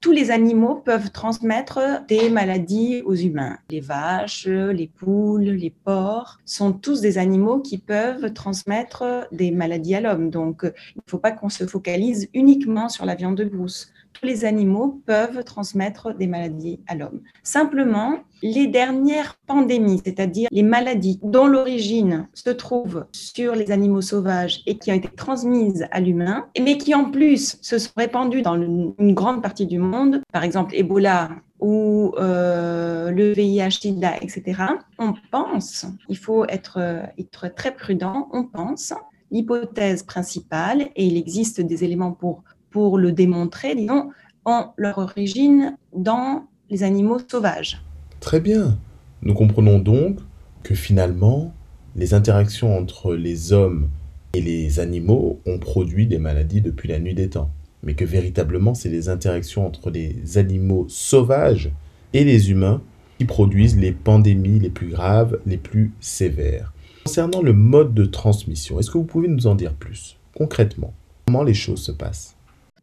Tous 0.00 0.12
les 0.12 0.30
animaux 0.30 0.76
peuvent 0.76 1.10
transmettre 1.10 2.04
des 2.06 2.30
maladies 2.30 3.02
aux 3.04 3.14
humains. 3.14 3.58
Les 3.68 3.80
vaches, 3.80 4.46
les 4.46 4.86
poules, 4.86 5.42
les 5.42 5.70
porcs 5.70 6.38
sont 6.44 6.72
tous 6.72 7.00
des 7.00 7.18
animaux 7.18 7.58
qui 7.58 7.78
peuvent 7.78 8.32
transmettre 8.32 9.26
des 9.32 9.50
maladies 9.50 9.96
à 9.96 10.00
l'homme. 10.00 10.30
Donc, 10.30 10.60
il 10.62 10.98
ne 10.98 11.10
faut 11.10 11.18
pas 11.18 11.32
qu'on 11.32 11.48
se 11.48 11.66
focalise 11.66 12.28
uniquement 12.32 12.88
sur 12.88 13.06
la 13.06 13.16
viande 13.16 13.36
de 13.36 13.44
brousse 13.44 13.92
tous 14.12 14.26
les 14.26 14.44
animaux 14.44 15.02
peuvent 15.06 15.44
transmettre 15.44 16.14
des 16.14 16.26
maladies 16.26 16.80
à 16.86 16.94
l'homme. 16.94 17.20
Simplement, 17.42 18.18
les 18.42 18.66
dernières 18.66 19.36
pandémies, 19.46 20.00
c'est-à-dire 20.04 20.48
les 20.50 20.62
maladies 20.62 21.20
dont 21.22 21.46
l'origine 21.46 22.28
se 22.34 22.50
trouve 22.50 23.06
sur 23.12 23.54
les 23.54 23.70
animaux 23.70 24.00
sauvages 24.00 24.62
et 24.66 24.78
qui 24.78 24.90
ont 24.90 24.96
été 24.96 25.08
transmises 25.08 25.86
à 25.90 26.00
l'humain, 26.00 26.46
mais 26.60 26.78
qui 26.78 26.94
en 26.94 27.10
plus 27.10 27.58
se 27.60 27.78
sont 27.78 27.92
répandues 27.96 28.42
dans 28.42 28.54
une 28.54 29.14
grande 29.14 29.42
partie 29.42 29.66
du 29.66 29.78
monde, 29.78 30.22
par 30.32 30.44
exemple 30.44 30.74
Ebola 30.74 31.30
ou 31.60 32.12
euh, 32.18 33.12
le 33.12 33.32
VIH-Sida, 33.32 34.16
etc., 34.20 34.62
on 34.98 35.14
pense, 35.30 35.86
il 36.08 36.18
faut 36.18 36.44
être, 36.46 36.80
être 37.16 37.54
très 37.54 37.72
prudent, 37.72 38.28
on 38.32 38.44
pense, 38.44 38.92
l'hypothèse 39.30 40.02
principale, 40.02 40.90
et 40.94 41.06
il 41.06 41.16
existe 41.16 41.60
des 41.60 41.84
éléments 41.84 42.12
pour 42.12 42.42
pour 42.72 42.98
le 42.98 43.12
démontrer, 43.12 43.74
disons, 43.74 44.10
ont 44.44 44.66
leur 44.76 44.98
origine 44.98 45.76
dans 45.94 46.46
les 46.70 46.82
animaux 46.82 47.18
sauvages. 47.30 47.82
Très 48.20 48.40
bien. 48.40 48.78
Nous 49.22 49.34
comprenons 49.34 49.78
donc 49.78 50.18
que 50.64 50.74
finalement, 50.74 51.52
les 51.94 52.14
interactions 52.14 52.76
entre 52.76 53.14
les 53.14 53.52
hommes 53.52 53.88
et 54.34 54.40
les 54.40 54.80
animaux 54.80 55.40
ont 55.46 55.58
produit 55.58 56.06
des 56.06 56.18
maladies 56.18 56.60
depuis 56.60 56.88
la 56.88 56.98
nuit 56.98 57.14
des 57.14 57.28
temps. 57.28 57.50
Mais 57.82 57.94
que 57.94 58.04
véritablement, 58.04 58.74
c'est 58.74 58.88
les 58.88 59.08
interactions 59.08 59.66
entre 59.66 59.90
les 59.90 60.38
animaux 60.38 60.86
sauvages 60.88 61.70
et 62.12 62.24
les 62.24 62.50
humains 62.50 62.80
qui 63.18 63.24
produisent 63.24 63.76
les 63.76 63.92
pandémies 63.92 64.60
les 64.60 64.70
plus 64.70 64.88
graves, 64.88 65.38
les 65.46 65.56
plus 65.56 65.92
sévères. 66.00 66.72
Concernant 67.04 67.42
le 67.42 67.52
mode 67.52 67.94
de 67.94 68.06
transmission, 68.06 68.78
est-ce 68.78 68.90
que 68.90 68.98
vous 68.98 69.04
pouvez 69.04 69.28
nous 69.28 69.46
en 69.46 69.54
dire 69.54 69.74
plus 69.74 70.16
Concrètement, 70.34 70.94
comment 71.26 71.42
les 71.42 71.54
choses 71.54 71.82
se 71.82 71.92
passent? 71.92 72.36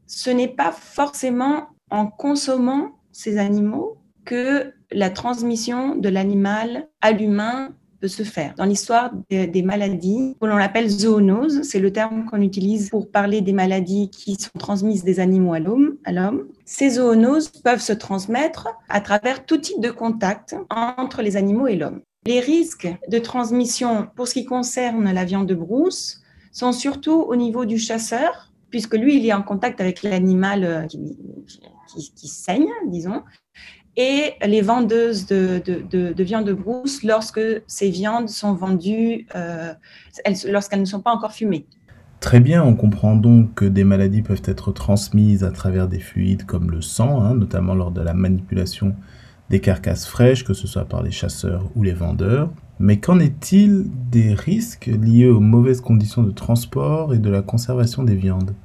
Ce 0.10 0.32
n'est 0.32 0.48
pas 0.48 0.72
forcément 0.72 1.68
en 1.92 2.08
consommant 2.08 3.00
ces 3.12 3.38
animaux 3.38 3.98
que 4.25 4.74
la 4.92 5.12
transmission 5.12 5.96
de 5.96 6.10
l'animal 6.10 6.89
à 7.00 7.12
l'humain 7.12 7.70
peut 8.01 8.08
se 8.08 8.24
faire. 8.24 8.56
Dans 8.56 8.66
l'histoire 8.66 9.12
des, 9.30 9.62
maladies, 9.62 10.36
que 10.42 10.48
l'on 10.48 10.58
appelle 10.58 10.89
zoonose, 10.89 11.62
c'est 11.62 11.80
le 11.80 11.94
terme 11.94 12.25
qu'on 12.25 12.42
utilise 12.42 12.89
pour 12.89 13.12
parler 13.12 13.42
des 13.42 13.54
maladies 13.54 14.10
qui 14.10 14.36
sont 14.36 14.58
transmises 14.58 15.04
des 15.04 15.20
animaux 15.20 15.54
à 15.54 15.60
l'homme. 15.60 16.48
Ces 16.66 16.92
zoonoses 16.92 17.50
peuvent 17.50 17.82
se 17.82 17.94
transmettre 17.94 18.70
à 18.88 19.01
travers 19.01 19.46
tout 19.46 19.58
type 19.58 19.82
de 19.82 19.92
contact 19.92 20.56
entre 20.70 21.22
les 21.22 21.38
animaux 21.38 21.68
et 21.68 21.75
l'homme. 21.75 22.01
Les 22.25 22.39
risques 22.39 22.89
de 23.10 23.20
transmission 23.20 24.08
pour 24.16 24.28
ce 24.28 24.34
qui 24.34 24.46
concerne 24.46 25.12
la 25.12 25.25
viande 25.25 25.48
de 25.48 25.56
brousse 25.56 26.22
sont 26.51 26.72
surtout 26.72 27.22
au 27.28 27.36
niveau 27.36 27.66
du 27.66 27.78
chasseur, 27.78 28.49
puisque 28.70 28.96
lui, 28.96 29.18
il 29.18 29.26
est 29.26 29.34
en 29.34 29.42
contact 29.42 29.82
avec 29.82 30.04
l'animal 30.04 30.64
euh, 30.64 30.86
qui, 30.86 32.28
saigne, 32.28 32.70
disons, 32.88 33.24
et 33.98 34.34
les 34.46 34.62
vendeuses 34.62 35.26
de, 35.26 35.62
de, 35.66 36.24
viande 36.24 36.46
de 36.46 36.54
brousse 36.54 37.04
lorsque 37.04 37.42
ces 37.68 37.90
viandes 37.90 38.30
sont 38.30 38.54
vendues, 38.54 39.28
euh, 39.36 39.74
lorsqu'elles 40.48 40.80
ne 40.80 40.86
sont 40.86 41.02
pas 41.02 41.12
encore 41.12 41.34
fumées. 41.34 41.66
Très 42.20 42.40
bien, 42.40 42.64
on 42.64 42.76
comprend 42.76 43.16
donc 43.16 43.56
que 43.56 43.66
des 43.66 43.86
maladies 43.86 44.22
peuvent 44.22 44.44
être 44.46 44.72
transmises 44.72 45.44
à 45.44 45.52
travers 45.52 45.88
des 45.88 46.00
fluides 46.00 46.46
comme 46.46 46.70
le 46.70 46.82
sang, 46.82 47.22
hein, 47.22 47.34
notamment 47.34 47.74
lors 47.74 47.92
de 47.92 48.02
la 48.02 48.14
manipulation 48.14 48.96
des 49.50 49.62
carcasses 49.62 50.06
fraîches, 50.06 50.44
que 50.44 50.54
ce 50.54 50.68
soit 50.68 50.86
par 50.86 51.02
les 51.02 51.12
chasseurs 51.12 51.70
ou 51.76 51.84
les 51.84 51.94
vendeurs. 51.94 52.52
Mais 52.82 52.98
qu'en 52.98 53.20
est-il 53.20 53.88
des 54.10 54.34
risques 54.34 54.86
liés 54.86 55.28
aux 55.28 55.42
mauvaises 55.42 55.82
conditions 55.82 56.24
de 56.24 56.32
transport 56.32 57.14
et 57.14 57.20
de 57.20 57.30
la 57.30 57.42
conservation 57.42 58.04
des 58.04 58.16
viandes? 58.16 58.56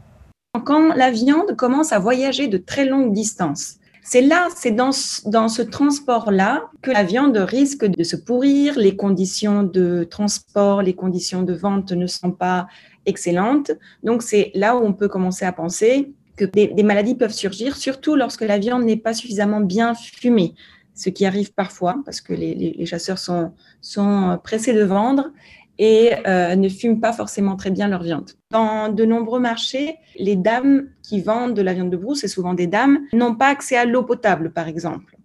Quand 0.65 0.95
la 0.95 1.11
viande 1.11 1.57
commence 1.57 1.93
à 1.93 1.99
voyager 1.99 2.47
de 2.47 2.57
très 2.57 2.85
longues 2.85 3.13
distances, 3.13 3.79
c'est 4.05 4.21
là, 4.21 4.49
c'est 4.55 4.71
dans, 4.71 4.91
dans 5.27 5.49
ce 5.49 5.63
transport-là 5.63 6.63
que 6.81 6.93
la 6.93 7.03
viande 7.03 7.37
risque 7.37 7.87
de 7.87 8.05
se 8.05 8.15
pourrir, 8.15 8.79
les 8.79 8.95
conditions 8.95 9.65
de 9.65 10.05
transport, 10.05 10.83
les 10.83 10.95
conditions 10.95 11.43
de 11.43 11.55
vente 11.55 11.91
ne 11.91 12.07
sont 12.07 12.31
pas 12.31 12.69
excellentes. 13.07 13.73
Donc 14.05 14.23
c'est 14.23 14.53
là 14.55 14.77
où 14.77 14.85
on 14.85 14.93
peut 14.93 15.09
commencer 15.09 15.45
à 15.45 15.51
penser 15.51 16.13
que 16.37 16.45
des, 16.45 16.69
des 16.69 16.83
maladies 16.85 17.17
peuvent 17.17 17.33
surgir, 17.33 17.77
surtout 17.77 18.15
lorsque 18.15 18.43
la 18.43 18.59
viande 18.59 18.85
n'est 18.85 18.97
pas 18.97 19.15
suffisamment 19.15 19.61
bien 19.61 19.95
fumée 19.95 20.55
ce 20.95 21.11
qui 21.11 21.27
arrive 21.27 21.53
parfois 21.53 21.97
parce 22.05 22.21
que 22.21 22.33
les, 22.33 22.87
chasseurs 22.87 23.19
sont, 23.19 23.53
sont 23.81 24.39
pressés 24.43 24.73
de 24.73 24.85
vendre 24.85 25.31
et 25.79 26.13
euh, 26.27 26.55
ne 26.55 26.69
fument 26.69 27.01
pas 27.01 27.13
forcément 27.13 27.57
très 27.57 27.71
bien 27.71 27.89
leur 27.89 28.03
viande. 28.03 28.31
Dans 28.51 28.89
de 28.89 29.05
nombreux 29.05 29.41
marchés, 29.41 29.97
les 30.19 30.37
dames 30.37 30.89
qui 31.03 31.21
vendent 31.21 31.55
de 31.55 31.63
la 31.63 31.75
viande 31.75 31.91
de 31.91 31.97
brousse, 31.97 32.23
et 32.25 32.29
souvent 32.29 32.55
des 32.55 32.67
dames, 32.67 33.01
n'ont 33.13 33.35
pas 33.35 33.49
accès 33.49 33.77
à 33.77 33.85
l'eau 33.85 34.05
potable, 34.05 34.53
par 34.53 34.69
exemple, 34.69 35.17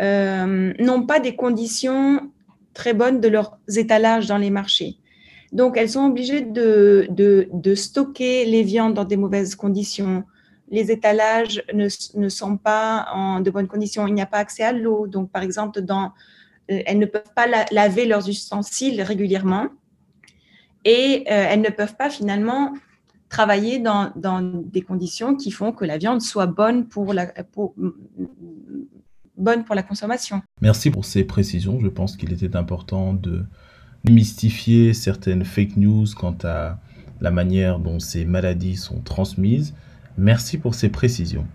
euh, 0.00 0.72
n'ont 0.80 1.04
pas 1.04 1.20
des 1.20 1.36
conditions 1.36 2.30
très 2.72 2.94
bonnes 2.94 3.20
de 3.20 3.28
leurs 3.28 3.58
étalages 3.76 4.26
dans 4.26 4.38
les 4.38 4.50
marchés. 4.50 4.96
Donc, 5.52 5.76
elles 5.76 5.90
sont 5.90 6.06
obligées 6.06 6.40
de, 6.40 7.06
de, 7.10 7.74
stocker 7.76 8.44
les 8.44 8.64
viandes 8.64 8.94
dans 8.94 9.04
des 9.04 9.16
mauvaises 9.16 9.54
conditions. 9.54 10.24
Les 10.74 10.90
étalages 10.90 11.62
ne, 11.72 11.88
ne, 12.14 12.28
sont 12.28 12.56
pas 12.56 13.06
en 13.12 13.40
de 13.40 13.50
bonnes 13.50 13.68
conditions. 13.68 14.06
Il 14.06 14.14
n'y 14.14 14.22
a 14.22 14.26
pas 14.26 14.38
accès 14.38 14.64
à 14.64 14.72
l'eau. 14.72 15.06
Donc, 15.06 15.30
par 15.30 15.42
exemple, 15.42 15.80
dans 15.80 16.12
euh, 16.70 16.80
elles 16.86 16.98
ne 16.98 17.06
peuvent 17.06 17.32
pas 17.34 17.46
laver 17.70 18.06
leurs 18.06 18.28
ustensiles 18.28 19.02
régulièrement 19.02 19.68
et 20.84 21.24
euh, 21.30 21.46
elles 21.50 21.60
ne 21.60 21.70
peuvent 21.70 21.96
pas 21.96 22.08
finalement 22.08 22.72
travailler 23.28 23.78
dans, 23.80 24.12
des 24.42 24.82
conditions 24.82 25.34
qui 25.34 25.50
font 25.50 25.72
que 25.72 25.84
la 25.84 25.98
viande 25.98 26.22
soit 26.22 26.46
bonne 26.46 26.86
pour 26.86 27.12
la, 27.12 27.32
bonne 29.36 29.64
pour 29.64 29.74
la 29.74 29.82
consommation. 29.82 30.40
Merci 30.60 30.90
pour 30.90 31.04
ces 31.04 31.24
précisions. 31.24 31.80
Je 31.80 31.88
pense 31.88 32.16
qu'il 32.16 32.32
était 32.32 32.56
important 32.56 33.12
de 33.12 33.44
mystifier 34.08 34.94
certaines 34.94 35.44
fake 35.44 35.76
news 35.76 36.06
quant 36.16 36.36
à 36.44 36.78
la 37.20 37.30
manière 37.30 37.78
dont 37.78 37.98
ces 37.98 38.24
maladies 38.24 38.76
sont 38.76 39.00
transmises. 39.00 39.74
Merci 40.16 40.58
pour 40.58 40.74
ces 40.74 40.90
précisions. 40.90 41.46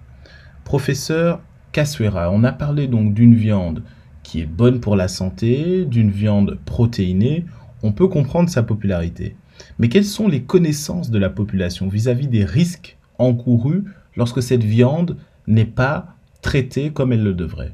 Professeur 0.63 1.41
Casuera, 1.71 2.31
on 2.31 2.43
a 2.43 2.51
parlé 2.51 2.87
donc 2.87 3.13
d'une 3.13 3.35
viande 3.35 3.83
qui 4.23 4.41
est 4.41 4.45
bonne 4.45 4.79
pour 4.79 4.95
la 4.95 5.07
santé, 5.07 5.85
d'une 5.85 6.11
viande 6.11 6.59
protéinée, 6.65 7.45
on 7.83 7.91
peut 7.91 8.07
comprendre 8.07 8.49
sa 8.49 8.63
popularité. 8.63 9.35
Mais 9.77 9.89
quelles 9.89 10.05
sont 10.05 10.27
les 10.27 10.43
connaissances 10.43 11.09
de 11.09 11.19
la 11.19 11.29
population 11.29 11.87
vis-à-vis 11.87 12.27
des 12.27 12.45
risques 12.45 12.97
encourus 13.17 13.85
lorsque 14.15 14.43
cette 14.43 14.63
viande 14.63 15.17
n'est 15.47 15.65
pas 15.65 16.15
traitée 16.41 16.91
comme 16.91 17.13
elle 17.13 17.23
le 17.23 17.33
devrait? 17.33 17.73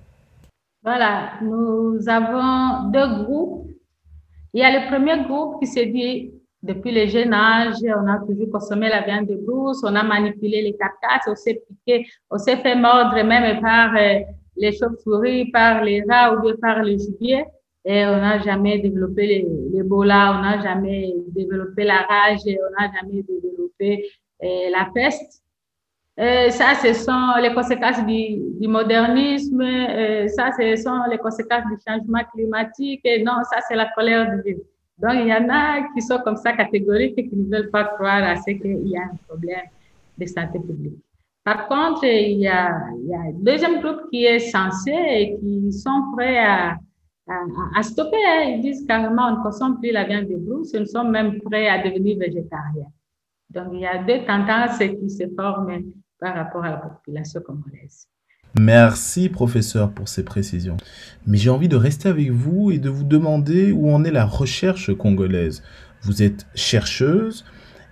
Voilà, 0.84 1.32
nous 1.42 1.98
avons 2.08 2.92
deux 2.92 3.24
groupes. 3.24 3.72
Il 4.54 4.62
y 4.62 4.64
a 4.64 4.80
le 4.80 4.88
premier 4.88 5.24
groupe 5.28 5.60
qui 5.60 5.68
se 5.68 5.80
dit, 5.80 6.32
depuis 6.66 6.92
le 6.92 7.06
jeune 7.06 7.34
âge, 7.34 7.76
on 7.84 8.08
a 8.08 8.20
toujours 8.26 8.50
consommé 8.52 8.90
la 8.90 9.02
viande 9.02 9.28
de 9.28 9.36
brousse, 9.36 9.84
on 9.84 9.96
a 9.96 10.04
manipulé 10.04 10.62
les 10.64 10.76
carcasses, 10.76 11.28
on 11.28 11.36
s'est 11.36 11.62
piqué, 11.68 12.08
on 12.32 12.38
s'est 12.38 12.58
fait 12.58 12.76
mordre 12.76 13.24
même 13.24 13.62
par 13.62 13.96
euh, 13.96 14.20
les 14.58 14.72
chauves-souris, 14.72 15.52
par 15.52 15.84
les 15.84 16.04
rats 16.10 16.34
ou 16.34 16.42
bien 16.42 16.56
par 16.60 16.82
les 16.82 16.98
gibier. 16.98 17.46
Et 17.88 18.04
on 18.06 18.18
n'a 18.18 18.40
jamais 18.40 18.80
développé 18.80 19.46
l'Ebola, 19.72 20.38
on 20.38 20.42
n'a 20.42 20.60
jamais 20.60 21.14
développé 21.28 21.84
la 21.84 22.02
rage, 22.02 22.40
on 22.48 22.82
n'a 22.82 22.92
jamais 22.92 23.22
développé 23.22 24.10
eh, 24.42 24.70
la 24.72 24.90
peste. 24.92 25.44
Et 26.18 26.50
ça, 26.50 26.74
ce 26.82 26.94
sont 26.94 27.34
les 27.42 27.54
conséquences 27.54 28.04
du, 28.06 28.38
du 28.60 28.68
modernisme, 28.68 29.62
ça, 30.30 30.50
ce 30.58 30.76
sont 30.78 31.04
les 31.12 31.18
conséquences 31.20 31.66
du 31.66 31.78
changement 31.86 32.24
climatique, 32.34 33.02
et 33.04 33.22
non, 33.22 33.44
ça, 33.52 33.60
c'est 33.68 33.76
la 33.76 33.90
colère 33.94 34.32
de 34.32 34.42
Dieu. 34.42 34.66
Donc, 34.98 35.12
il 35.16 35.28
y 35.28 35.34
en 35.34 35.50
a 35.50 35.94
qui 35.94 36.02
sont 36.02 36.20
comme 36.20 36.38
ça 36.38 36.54
catégoriques 36.54 37.16
et 37.18 37.28
qui 37.28 37.36
ne 37.36 37.50
veulent 37.50 37.70
pas 37.70 37.84
croire 37.84 38.24
à 38.24 38.36
ce 38.38 38.52
qu'il 38.52 38.88
y 38.88 38.98
a 38.98 39.02
un 39.02 39.16
problème 39.28 39.66
de 40.18 40.26
santé 40.26 40.60
publique. 40.60 41.00
Par 41.44 41.68
contre, 41.68 42.06
il 42.06 42.40
y, 42.40 42.48
a, 42.48 42.90
il 42.98 43.10
y 43.10 43.14
a 43.14 43.20
un 43.20 43.34
deuxième 43.34 43.82
groupe 43.82 44.10
qui 44.10 44.26
est 44.26 44.40
censé 44.40 44.92
et 44.92 45.38
qui 45.38 45.72
sont 45.72 46.12
prêts 46.16 46.40
à, 46.40 46.78
à, 47.76 47.84
stopper. 47.84 48.18
Hein. 48.18 48.56
Ils 48.56 48.62
disent 48.62 48.86
carrément, 48.88 49.28
on 49.28 49.38
ne 49.38 49.44
consomme 49.44 49.80
plus 49.80 49.92
la 49.92 50.06
viande 50.06 50.28
de 50.28 50.38
brousse, 50.38 50.72
ils 50.74 50.88
sont 50.88 51.04
même 51.04 51.40
prêts 51.42 51.68
à 51.68 51.84
devenir 51.84 52.18
végétariens. 52.18 52.92
Donc, 53.50 53.68
il 53.74 53.82
y 53.82 53.86
a 53.86 54.04
deux 54.04 54.26
tendances 54.26 54.80
qui 54.80 55.10
se 55.10 55.24
forment 55.36 55.84
par 56.20 56.36
rapport 56.36 56.64
à 56.64 56.72
la 56.72 56.78
population 56.78 57.42
congolaise. 57.42 58.08
Merci, 58.60 59.30
professeur, 59.30 59.92
pour 59.92 60.08
ces 60.08 60.24
précisions. 60.24 60.78
Mais 61.28 61.38
j'ai 61.38 61.50
envie 61.50 61.68
de 61.68 61.76
rester 61.76 62.08
avec 62.08 62.32
vous 62.32 62.72
et 62.72 62.78
de 62.78 62.90
vous 62.90 63.04
demander 63.04 63.72
où 63.72 63.92
en 63.92 64.04
est 64.06 64.12
la 64.12 64.26
recherche 64.26 64.96
congolaise. 64.96 65.62
Vous 66.02 66.24
êtes 66.24 66.48
chercheuse, 66.56 67.46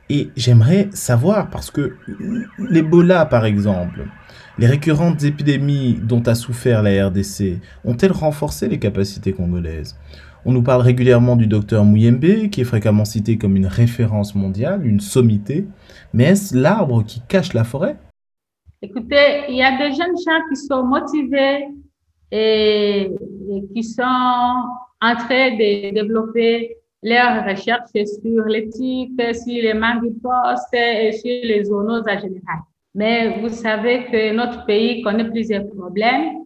et 0.10 0.30
j'aimerais 0.36 0.90
savoir, 0.94 1.50
parce 1.50 1.72
que 1.72 1.96
l'Ebola, 2.60 3.26
par 3.26 3.46
exemple, 3.46 4.06
les 4.58 4.68
récurrentes 4.68 5.24
épidémies 5.24 6.00
dont 6.02 6.22
a 6.24 6.36
souffert 6.36 6.84
la 6.84 7.08
RDC 7.08 7.60
ont-elles 7.84 8.12
renforcé 8.12 8.68
les 8.68 8.80
capacités 8.80 9.34
congolaises? 9.34 9.98
On 10.46 10.52
nous 10.52 10.62
parle 10.62 10.82
régulièrement 10.82 11.36
du 11.36 11.48
docteur 11.48 11.86
Mouyembe, 11.86 12.50
qui 12.52 12.62
est 12.62 12.66
fréquemment 12.66 13.06
cité 13.06 13.38
comme 13.38 13.56
une 13.56 13.66
référence 13.66 14.36
mondiale, 14.36 14.86
une 14.86 15.00
sommité. 15.00 15.68
Mais 16.14 16.26
est-ce 16.26 16.56
l'arbre 16.56 17.04
qui 17.04 17.22
cache 17.28 17.54
la 17.54 17.64
forêt? 17.64 17.96
Écoutez, 18.86 19.46
il 19.48 19.56
y 19.56 19.64
a 19.64 19.78
des 19.78 19.96
jeunes 19.96 20.18
gens 20.18 20.42
qui 20.50 20.58
sont 20.58 20.84
motivés 20.84 21.70
et, 22.30 23.10
qui 23.74 23.82
sont 23.82 24.04
en 24.04 25.16
train 25.16 25.52
de 25.52 25.94
développer 25.94 26.76
leurs 27.02 27.46
recherches 27.46 27.92
sur 27.94 28.44
l'éthique, 28.44 29.14
sur 29.36 29.64
les 29.64 29.74
mangues 29.74 30.12
et 30.74 31.12
sur 31.14 31.40
les 31.44 31.64
zoonoses 31.64 32.04
en 32.10 32.20
général. 32.20 32.60
Mais 32.94 33.40
vous 33.40 33.48
savez 33.48 34.04
que 34.12 34.34
notre 34.34 34.66
pays 34.66 35.02
connaît 35.02 35.30
plusieurs 35.30 35.66
problèmes. 35.70 36.44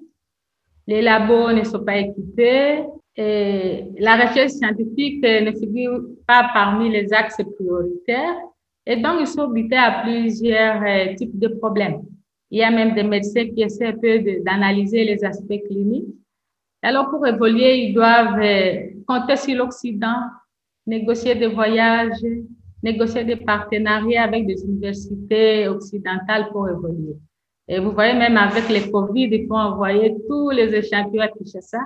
Les 0.85 1.01
labos 1.01 1.53
ne 1.53 1.63
sont 1.63 1.83
pas 1.83 1.97
équipés 1.97 2.83
et 3.15 3.85
la 3.97 4.15
recherche 4.15 4.51
scientifique 4.51 5.23
ne 5.23 5.51
figure 5.53 6.01
pas 6.27 6.51
parmi 6.53 6.91
les 6.91 7.11
axes 7.11 7.41
prioritaires. 7.55 8.37
Et 8.85 8.97
donc, 8.97 9.21
ils 9.21 9.27
sont 9.27 9.49
habités 9.49 9.75
à 9.75 10.03
plusieurs 10.03 10.83
euh, 10.83 11.15
types 11.15 11.37
de 11.37 11.47
problèmes. 11.47 12.03
Il 12.49 12.59
y 12.59 12.63
a 12.63 12.71
même 12.71 12.95
des 12.95 13.03
médecins 13.03 13.45
qui 13.47 13.61
essaient 13.61 13.87
un 13.87 13.97
peu 13.97 14.19
d'analyser 14.43 15.03
les 15.03 15.23
aspects 15.23 15.61
cliniques. 15.67 16.15
Alors, 16.81 17.09
pour 17.09 17.25
évoluer, 17.27 17.87
ils 17.87 17.93
doivent 17.93 18.39
euh, 18.39 18.89
compter 19.05 19.35
sur 19.35 19.57
l'Occident, 19.57 20.21
négocier 20.85 21.35
des 21.35 21.47
voyages, 21.47 22.23
négocier 22.81 23.25
des 23.25 23.35
partenariats 23.35 24.23
avec 24.23 24.45
des 24.45 24.63
universités 24.63 25.67
occidentales 25.67 26.49
pour 26.51 26.69
évoluer. 26.69 27.17
Et 27.67 27.79
vous 27.79 27.91
voyez, 27.91 28.13
même 28.13 28.37
avec 28.37 28.69
les 28.69 28.89
COVID, 28.89 29.29
il 29.31 29.47
faut 29.47 29.55
envoyer 29.55 30.15
tous 30.27 30.51
les 30.51 30.73
échantillons 30.73 31.23
à 31.23 31.27
Kinshasa, 31.27 31.79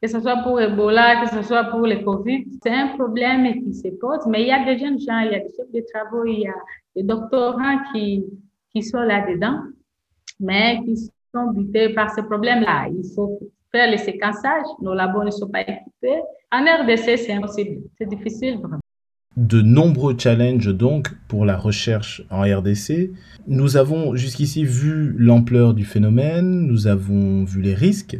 que 0.00 0.08
ce 0.08 0.20
soit 0.20 0.36
pour 0.44 0.60
Ebola, 0.60 1.24
que 1.24 1.34
ce 1.34 1.42
soit 1.42 1.64
pour 1.64 1.80
le 1.80 1.96
COVID. 2.04 2.44
C'est 2.62 2.70
un 2.70 2.88
problème 2.96 3.64
qui 3.64 3.74
se 3.74 3.88
pose, 3.88 4.24
mais 4.28 4.42
il 4.42 4.48
y 4.48 4.52
a 4.52 4.64
des 4.64 4.78
jeunes 4.78 5.00
gens, 5.00 5.18
il 5.20 5.32
y 5.32 5.34
a 5.34 5.40
des 5.40 5.52
chefs 5.56 5.72
de 5.72 5.82
travaux, 5.92 6.24
il 6.24 6.40
y 6.40 6.46
a 6.46 6.54
des 6.94 7.02
doctorants 7.02 7.78
qui, 7.92 8.24
qui 8.70 8.82
sont 8.82 9.00
là-dedans, 9.00 9.62
mais 10.40 10.80
qui 10.84 10.96
sont 10.96 11.52
butés 11.52 11.90
par 11.90 12.14
ce 12.14 12.20
problème-là. 12.20 12.88
Il 12.88 13.04
faut 13.14 13.38
faire 13.72 13.90
le 13.90 13.98
séquençage, 13.98 14.64
nos 14.80 14.94
labos 14.94 15.24
ne 15.24 15.30
sont 15.30 15.48
pas 15.48 15.62
équipés. 15.62 16.22
En 16.50 16.64
RDC, 16.64 17.18
c'est 17.18 17.32
impossible, 17.32 17.82
c'est 17.98 18.08
difficile. 18.08 18.60
De 19.36 19.60
nombreux 19.62 20.16
challenges 20.18 20.74
donc 20.74 21.14
pour 21.28 21.44
la 21.44 21.56
recherche 21.56 22.22
en 22.30 22.42
RDC. 22.42 23.12
Nous 23.46 23.76
avons 23.76 24.16
jusqu'ici 24.16 24.64
vu 24.64 25.14
l'ampleur 25.16 25.74
du 25.74 25.84
phénomène, 25.84 26.66
nous 26.66 26.86
avons 26.86 27.44
vu 27.44 27.60
les 27.60 27.74
risques. 27.74 28.18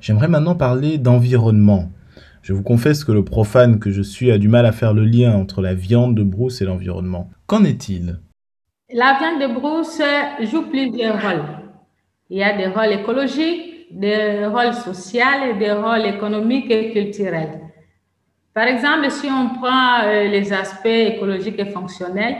J'aimerais 0.00 0.28
maintenant 0.28 0.54
parler 0.54 0.98
d'environnement. 0.98 1.90
Je 2.42 2.52
vous 2.52 2.62
confesse 2.62 3.04
que 3.04 3.12
le 3.12 3.24
profane 3.24 3.78
que 3.78 3.90
je 3.90 4.02
suis 4.02 4.30
a 4.30 4.38
du 4.38 4.48
mal 4.48 4.66
à 4.66 4.72
faire 4.72 4.94
le 4.94 5.04
lien 5.04 5.34
entre 5.34 5.62
la 5.62 5.74
viande 5.74 6.16
de 6.16 6.22
brousse 6.22 6.60
et 6.60 6.64
l'environnement. 6.64 7.30
Qu'en 7.46 7.64
est-il? 7.64 8.18
La 8.94 9.16
viande 9.18 9.40
de 9.40 9.46
brousse 9.46 10.02
joue 10.40 10.68
plusieurs 10.68 11.20
rôles. 11.22 11.44
Il 12.28 12.36
y 12.36 12.42
a 12.42 12.52
des 12.54 12.66
rôles 12.66 12.92
écologiques, 12.92 13.86
des 13.90 14.44
rôles 14.44 14.74
sociaux 14.74 15.56
des 15.58 15.72
rôles 15.72 16.04
économiques 16.04 16.70
et 16.70 16.92
culturels. 16.92 17.60
Par 18.52 18.64
exemple, 18.64 19.10
si 19.10 19.28
on 19.30 19.58
prend 19.58 20.02
euh, 20.04 20.24
les 20.28 20.52
aspects 20.52 20.84
écologiques 20.84 21.58
et 21.58 21.70
fonctionnels, 21.70 22.36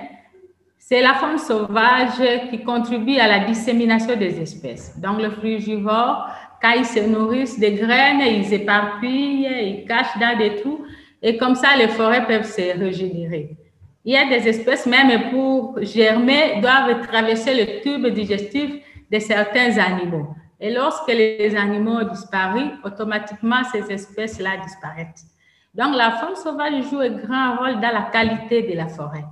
c'est 0.79 1.01
la 1.01 1.15
faune 1.15 1.39
sauvage 1.39 2.21
qui 2.51 2.63
contribue 2.63 3.17
à 3.17 3.29
la 3.29 3.47
dissémination 3.47 4.17
des 4.17 4.39
espèces. 4.39 4.99
Donc, 5.01 5.23
le 5.23 5.31
frugivore, 5.31 6.29
quand 6.61 6.73
ils 6.77 6.85
se 6.85 7.01
nourrissent 7.01 7.59
des 7.59 7.73
graines, 7.73 8.21
ils 8.21 8.53
éparpillent, 8.53 9.49
ils 9.49 9.85
cachent 9.87 10.19
dans 10.21 10.37
des 10.37 10.57
trous, 10.57 10.85
et 11.23 11.39
comme 11.39 11.55
ça, 11.55 11.69
les 11.79 11.89
forêts 11.89 12.27
peuvent 12.27 12.45
se 12.45 12.79
régénérer. 12.79 13.57
Il 14.05 14.15
y 14.15 14.17
a 14.17 14.29
des 14.29 14.49
espèces, 14.49 14.87
même 14.87 15.31
pour 15.31 15.79
germer, 15.83 16.61
doivent 16.61 17.07
traverser 17.07 17.55
le 17.55 17.83
tube 17.83 18.07
digestif 18.09 18.83
de 19.11 19.19
certains 19.19 19.79
animaux. 19.79 20.35
Et 20.59 20.73
lorsque 20.73 21.09
les 21.09 21.55
animaux 21.57 22.03
disparuent, 22.05 22.73
automatiquement, 22.85 23.63
ces 23.71 23.93
espèces-là 23.93 24.57
disparaissent. 24.63 25.27
Donc, 25.75 25.97
la 25.97 26.13
faune 26.13 26.37
sauvage 26.37 26.85
joue 26.91 27.01
un 27.01 27.11
grand 27.11 27.57
rôle 27.57 27.81
dans 27.81 27.93
la 27.93 28.09
qualité 28.13 28.63
de 28.63 28.77
la 28.77 28.89
forêt. 28.89 29.25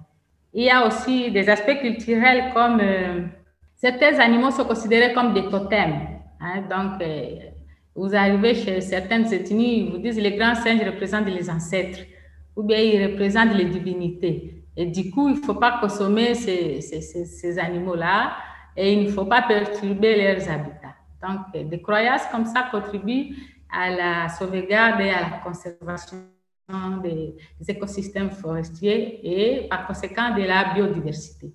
Il 0.54 0.64
y 0.64 0.70
a 0.70 0.86
aussi 0.86 1.30
des 1.30 1.48
aspects 1.48 1.80
culturels 1.80 2.52
comme 2.54 2.80
euh, 2.80 3.22
certains 3.76 4.18
animaux 4.18 4.50
sont 4.50 4.64
considérés 4.64 5.12
comme 5.12 5.34
des 5.34 5.44
totems. 5.48 6.00
Hein. 6.40 6.62
donc, 6.68 7.00
euh, 7.02 7.36
vous 7.94 8.14
arrivez 8.14 8.54
chez 8.54 8.80
certaines 8.80 9.32
ethnies, 9.32 9.80
ils 9.80 9.90
vous 9.90 9.98
disent 9.98 10.18
les 10.18 10.36
grands 10.36 10.54
singes 10.54 10.84
représentent 10.84 11.26
les 11.26 11.50
ancêtres. 11.50 12.00
ou 12.56 12.62
bien 12.62 12.78
ils 12.78 13.06
représentent 13.06 13.54
les 13.54 13.66
divinités. 13.66 14.60
Et 14.80 14.87
du 14.87 15.10
coup, 15.10 15.28
il 15.28 15.34
ne 15.34 15.40
faut 15.40 15.56
pas 15.56 15.78
consommer 15.78 16.34
ces, 16.34 17.58
animaux-là 17.58 18.32
et 18.75 18.94
il 18.94 19.04
ne 19.04 19.10
faut 19.10 19.26
pas 19.26 19.42
perturber 19.42 20.16
leurs 20.16 20.49
habitats. 20.49 20.96
Donc, 21.22 21.68
des 21.68 21.82
croyances 21.82 22.22
comme 22.32 22.46
ça 22.46 22.66
contribuent 22.70 23.37
à 23.70 23.90
la 23.90 24.28
sauvegarde 24.30 25.02
et 25.02 25.10
à 25.10 25.20
la 25.20 25.38
conservation 25.44 26.16
des, 27.02 27.37
écosystèmes 27.68 28.30
forestiers 28.30 29.20
et 29.22 29.68
par 29.68 29.87
conséquent 29.87 30.34
de 30.34 30.44
la 30.44 30.72
biodiversité. 30.72 31.52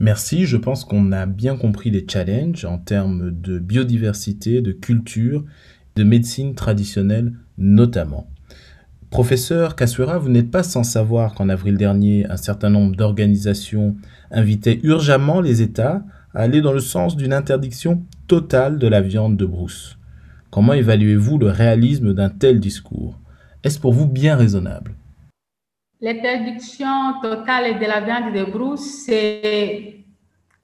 Merci, 0.00 0.44
je 0.44 0.56
pense 0.56 0.84
qu'on 0.84 1.12
a 1.12 1.26
bien 1.26 1.56
compris 1.56 1.90
les 1.90 2.04
challenges 2.04 2.64
en 2.64 2.78
termes 2.78 3.30
de 3.30 3.60
biodiversité, 3.60 4.60
de 4.60 4.72
culture, 4.72 5.44
de 5.94 6.02
médecine 6.02 6.56
traditionnelle 6.56 7.32
notamment. 7.58 8.26
Professeur 9.14 9.76
Kassuera, 9.76 10.18
vous 10.18 10.28
n'êtes 10.28 10.50
pas 10.50 10.64
sans 10.64 10.82
savoir 10.82 11.34
qu'en 11.34 11.48
avril 11.48 11.76
dernier, 11.76 12.26
un 12.28 12.36
certain 12.36 12.68
nombre 12.68 12.96
d'organisations 12.96 13.94
invitaient 14.32 14.80
urgemment 14.82 15.40
les 15.40 15.62
États 15.62 16.02
à 16.34 16.40
aller 16.40 16.60
dans 16.60 16.72
le 16.72 16.80
sens 16.80 17.16
d'une 17.16 17.32
interdiction 17.32 18.02
totale 18.26 18.76
de 18.80 18.88
la 18.88 19.00
viande 19.00 19.36
de 19.36 19.46
brousse. 19.46 19.96
Comment 20.50 20.72
évaluez-vous 20.72 21.38
le 21.38 21.46
réalisme 21.46 22.12
d'un 22.12 22.28
tel 22.28 22.58
discours? 22.58 23.16
Est-ce 23.62 23.78
pour 23.78 23.92
vous 23.92 24.08
bien 24.08 24.34
raisonnable? 24.34 24.96
L'interdiction 26.00 27.20
totale 27.22 27.78
de 27.78 27.86
la 27.86 28.00
viande 28.00 28.34
de 28.34 28.50
brousse, 28.50 29.04
c'est 29.06 29.94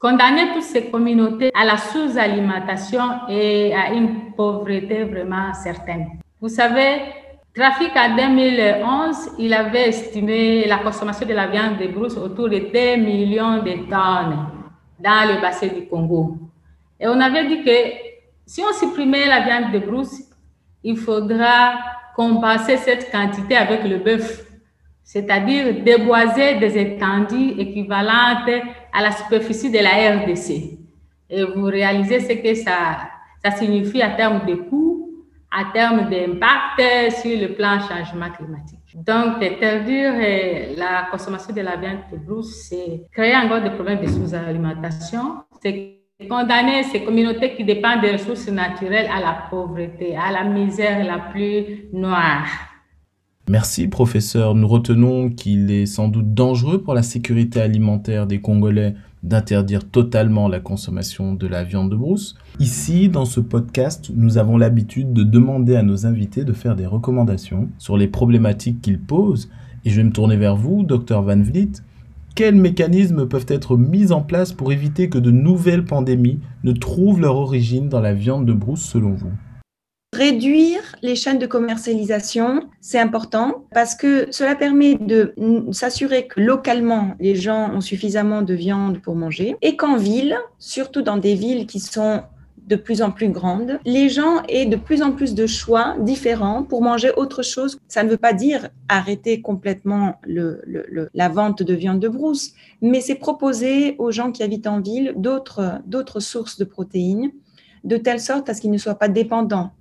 condamner 0.01 0.55
toutes 0.55 0.65
ces 0.65 0.87
communautés 0.87 1.53
à 1.55 1.65
la 1.65 1.77
sous-alimentation 1.77 3.29
et 3.29 3.73
à 3.73 3.93
une 3.93 4.35
pauvreté 4.37 5.05
vraiment 5.05 5.55
certaine. 5.55 6.19
Vous 6.41 6.49
savez, 6.49 6.97
Trafic 7.53 7.91
en 7.97 8.15
2011, 8.15 9.33
il 9.41 9.53
avait 9.53 9.89
estimé 9.89 10.67
la 10.69 10.79
consommation 10.79 11.27
de 11.27 11.35
la 11.35 11.49
viande 11.49 11.79
de 11.79 11.89
brousse 11.89 12.17
autour 12.17 12.49
de 12.49 12.59
2 12.59 13.03
millions 13.03 13.59
de 13.59 13.73
tonnes 13.91 14.47
dans 15.01 15.29
le 15.29 15.41
bassin 15.41 15.67
du 15.67 15.87
Congo. 15.89 16.37
Et 17.01 17.09
on 17.09 17.21
avait 17.21 17.49
dit 17.49 17.65
que 17.65 17.71
si 18.47 18.63
on 18.63 18.73
supprimait 18.73 19.27
la 19.27 19.41
viande 19.41 19.73
de 19.73 19.81
brousse, 19.81 20.23
il 20.85 20.97
faudra 20.97 21.75
compenser 22.15 22.77
cette 22.77 23.11
quantité 23.11 23.57
avec 23.57 23.83
le 23.83 23.99
bœuf, 23.99 24.47
c'est-à-dire 25.03 25.83
déboiser 25.83 26.55
des 26.61 26.79
étendues 26.79 27.55
équivalentes 27.59 28.63
à 28.93 29.03
la 29.03 29.11
superficie 29.11 29.73
de 29.73 29.79
la 29.79 30.21
RDC. 30.21 30.79
Et 31.29 31.43
vous 31.43 31.65
réalisez 31.65 32.21
ce 32.21 32.33
que 32.35 32.55
ça, 32.55 33.09
ça 33.43 33.51
signifie 33.51 34.05
en 34.05 34.15
termes 34.15 34.47
de 34.47 34.55
coûts 34.55 34.90
à 35.51 35.73
terme 35.73 36.09
d'impact 36.09 37.13
sur 37.21 37.39
le 37.41 37.55
plan 37.55 37.81
changement 37.81 38.31
climatique. 38.31 38.79
Donc, 38.95 39.43
interdire 39.43 40.13
la 40.77 41.09
consommation 41.11 41.53
de 41.53 41.61
la 41.61 41.77
viande 41.77 41.99
de 42.13 42.19
brousse, 42.19 42.69
c'est 42.69 43.03
créer 43.13 43.35
encore 43.37 43.63
des 43.63 43.71
problèmes 43.71 44.01
de 44.01 44.07
sous-alimentation, 44.07 45.43
c'est 45.63 45.97
condamner 46.29 46.85
ces 46.85 47.03
communautés 47.03 47.55
qui 47.55 47.65
dépendent 47.65 48.03
des 48.03 48.13
ressources 48.13 48.49
naturelles 48.49 49.09
à 49.13 49.21
la 49.21 49.47
pauvreté, 49.51 50.17
à 50.17 50.31
la 50.31 50.45
misère 50.45 51.05
la 51.05 51.19
plus 51.19 51.89
noire. 51.93 52.47
Merci 53.49 53.89
professeur. 53.89 54.55
Nous 54.55 54.69
retenons 54.69 55.31
qu'il 55.31 55.73
est 55.73 55.87
sans 55.87 56.07
doute 56.07 56.35
dangereux 56.35 56.83
pour 56.83 56.95
la 56.95 57.03
sécurité 57.03 57.61
alimentaire 57.61 58.29
des 58.29 58.41
Congolais 58.41 58.95
d'interdire 59.23 59.89
totalement 59.89 60.49
la 60.49 60.61
consommation 60.61 61.35
de 61.35 61.47
la 61.47 61.63
viande 61.63 61.91
de 61.91 61.97
brousse. 61.97 62.37
Ici, 62.59 63.09
dans 63.09 63.27
ce 63.27 63.41
podcast, 63.41 64.11
nous 64.15 64.39
avons 64.39 64.57
l'habitude 64.57 65.13
de 65.13 65.23
demander 65.23 65.77
à 65.77 65.83
nos 65.83 66.07
invités 66.07 66.45
de 66.45 66.53
faire 66.53 66.77
des 66.77 66.87
recommandations 66.87 67.69
sur 67.79 67.97
les 67.97 68.09
problématiques 68.09 68.81
qu'ils 68.81 69.01
posent. 69.01 69.51
Et 69.85 69.91
je 69.91 69.97
vais 69.97 70.05
me 70.05 70.13
tourner 70.13 70.37
vers 70.37 70.57
vous, 70.57 70.83
docteur 70.83 71.23
Van 71.23 71.41
Vliet. 71.41 71.73
Quels 72.35 72.55
mécanismes 72.55 73.27
peuvent 73.27 73.47
être 73.49 73.77
mis 73.77 74.13
en 74.13 74.23
place 74.23 74.53
pour 74.53 74.73
éviter 74.73 75.09
que 75.09 75.19
de 75.19 75.31
nouvelles 75.31 75.85
pandémies 75.85 76.41
ne 76.65 76.73
trouvent 76.73 77.21
leur 77.21 77.37
origine 77.37 77.89
dans 77.89 78.01
la 78.01 78.15
viande 78.15 78.47
de 78.47 78.53
brousse 78.53 78.83
selon 78.83 79.13
vous? 79.13 79.33
Réduire 80.21 80.83
les 81.01 81.17
chaînes 81.17 81.39
de 81.39 81.47
commercialisation, 81.47 82.69
c'est 82.83 82.99
important 82.99 83.65
parce 83.73 83.95
que 83.95 84.27
cela 84.31 84.55
permet 84.55 84.97
de 84.97 85.35
s'assurer 85.73 86.27
que 86.27 86.43
localement, 86.43 87.15
les 87.21 87.35
gens 87.35 87.73
ont 87.75 87.81
suffisamment 87.81 88.43
de 88.43 88.53
viande 88.53 89.01
pour 89.01 89.15
manger 89.15 89.57
et 89.63 89.77
qu'en 89.77 89.97
ville, 89.97 90.37
surtout 90.59 91.01
dans 91.01 91.17
des 91.17 91.35
villes 91.35 91.67
qui 91.67 91.81
sont 91.81 92.21
de 92.67 92.77
plus 92.77 93.01
en 93.01 93.13
plus 93.13 93.31
grandes, 93.31 93.79
les 93.87 94.11
gens 94.11 94.43
aient 94.51 94.67
de 94.67 94.77
plus 94.77 95.01
en 95.01 95.13
plus 95.13 95.35
de 95.35 95.47
choix 95.47 95.97
différents 96.01 96.65
pour 96.65 96.83
manger 96.83 97.13
autre 97.17 97.43
chose. 97.43 97.79
Ça 97.89 98.03
ne 98.03 98.11
veut 98.11 98.19
pas 98.19 98.35
dire 98.35 98.69
arrêter 98.91 99.41
complètement 99.41 100.21
la 100.27 101.29
vente 101.31 101.63
de 101.63 101.73
viande 101.73 101.99
de 101.99 102.09
brousse, 102.09 102.53
mais 102.83 103.01
c'est 103.01 103.15
proposer 103.15 103.97
aux 103.97 104.11
gens 104.11 104.33
qui 104.33 104.43
habitent 104.43 104.67
en 104.67 104.83
ville 104.83 105.15
d'autres 105.17 106.21
sources 106.21 106.59
de 106.59 106.65
protéines 106.65 107.33
de 107.85 107.97
telle 107.97 108.21
sorte 108.21 108.51
à 108.51 108.55
ce 108.55 108.61
qu'ils 108.61 108.71
ne 108.71 108.77
soient 108.77 108.97
pas 108.97 109.09
dépendants 109.09 109.73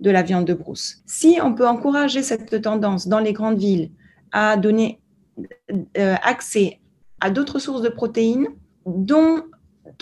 de 0.00 0.10
la 0.10 0.22
viande 0.22 0.44
de 0.44 0.54
brousse. 0.54 1.02
Si 1.06 1.38
on 1.42 1.54
peut 1.54 1.66
encourager 1.66 2.22
cette 2.22 2.60
tendance 2.62 3.08
dans 3.08 3.18
les 3.18 3.32
grandes 3.32 3.58
villes 3.58 3.90
à 4.32 4.56
donner 4.56 5.00
euh, 5.98 6.14
accès 6.22 6.80
à 7.20 7.30
d'autres 7.30 7.58
sources 7.58 7.82
de 7.82 7.88
protéines 7.88 8.48
dont 8.84 9.42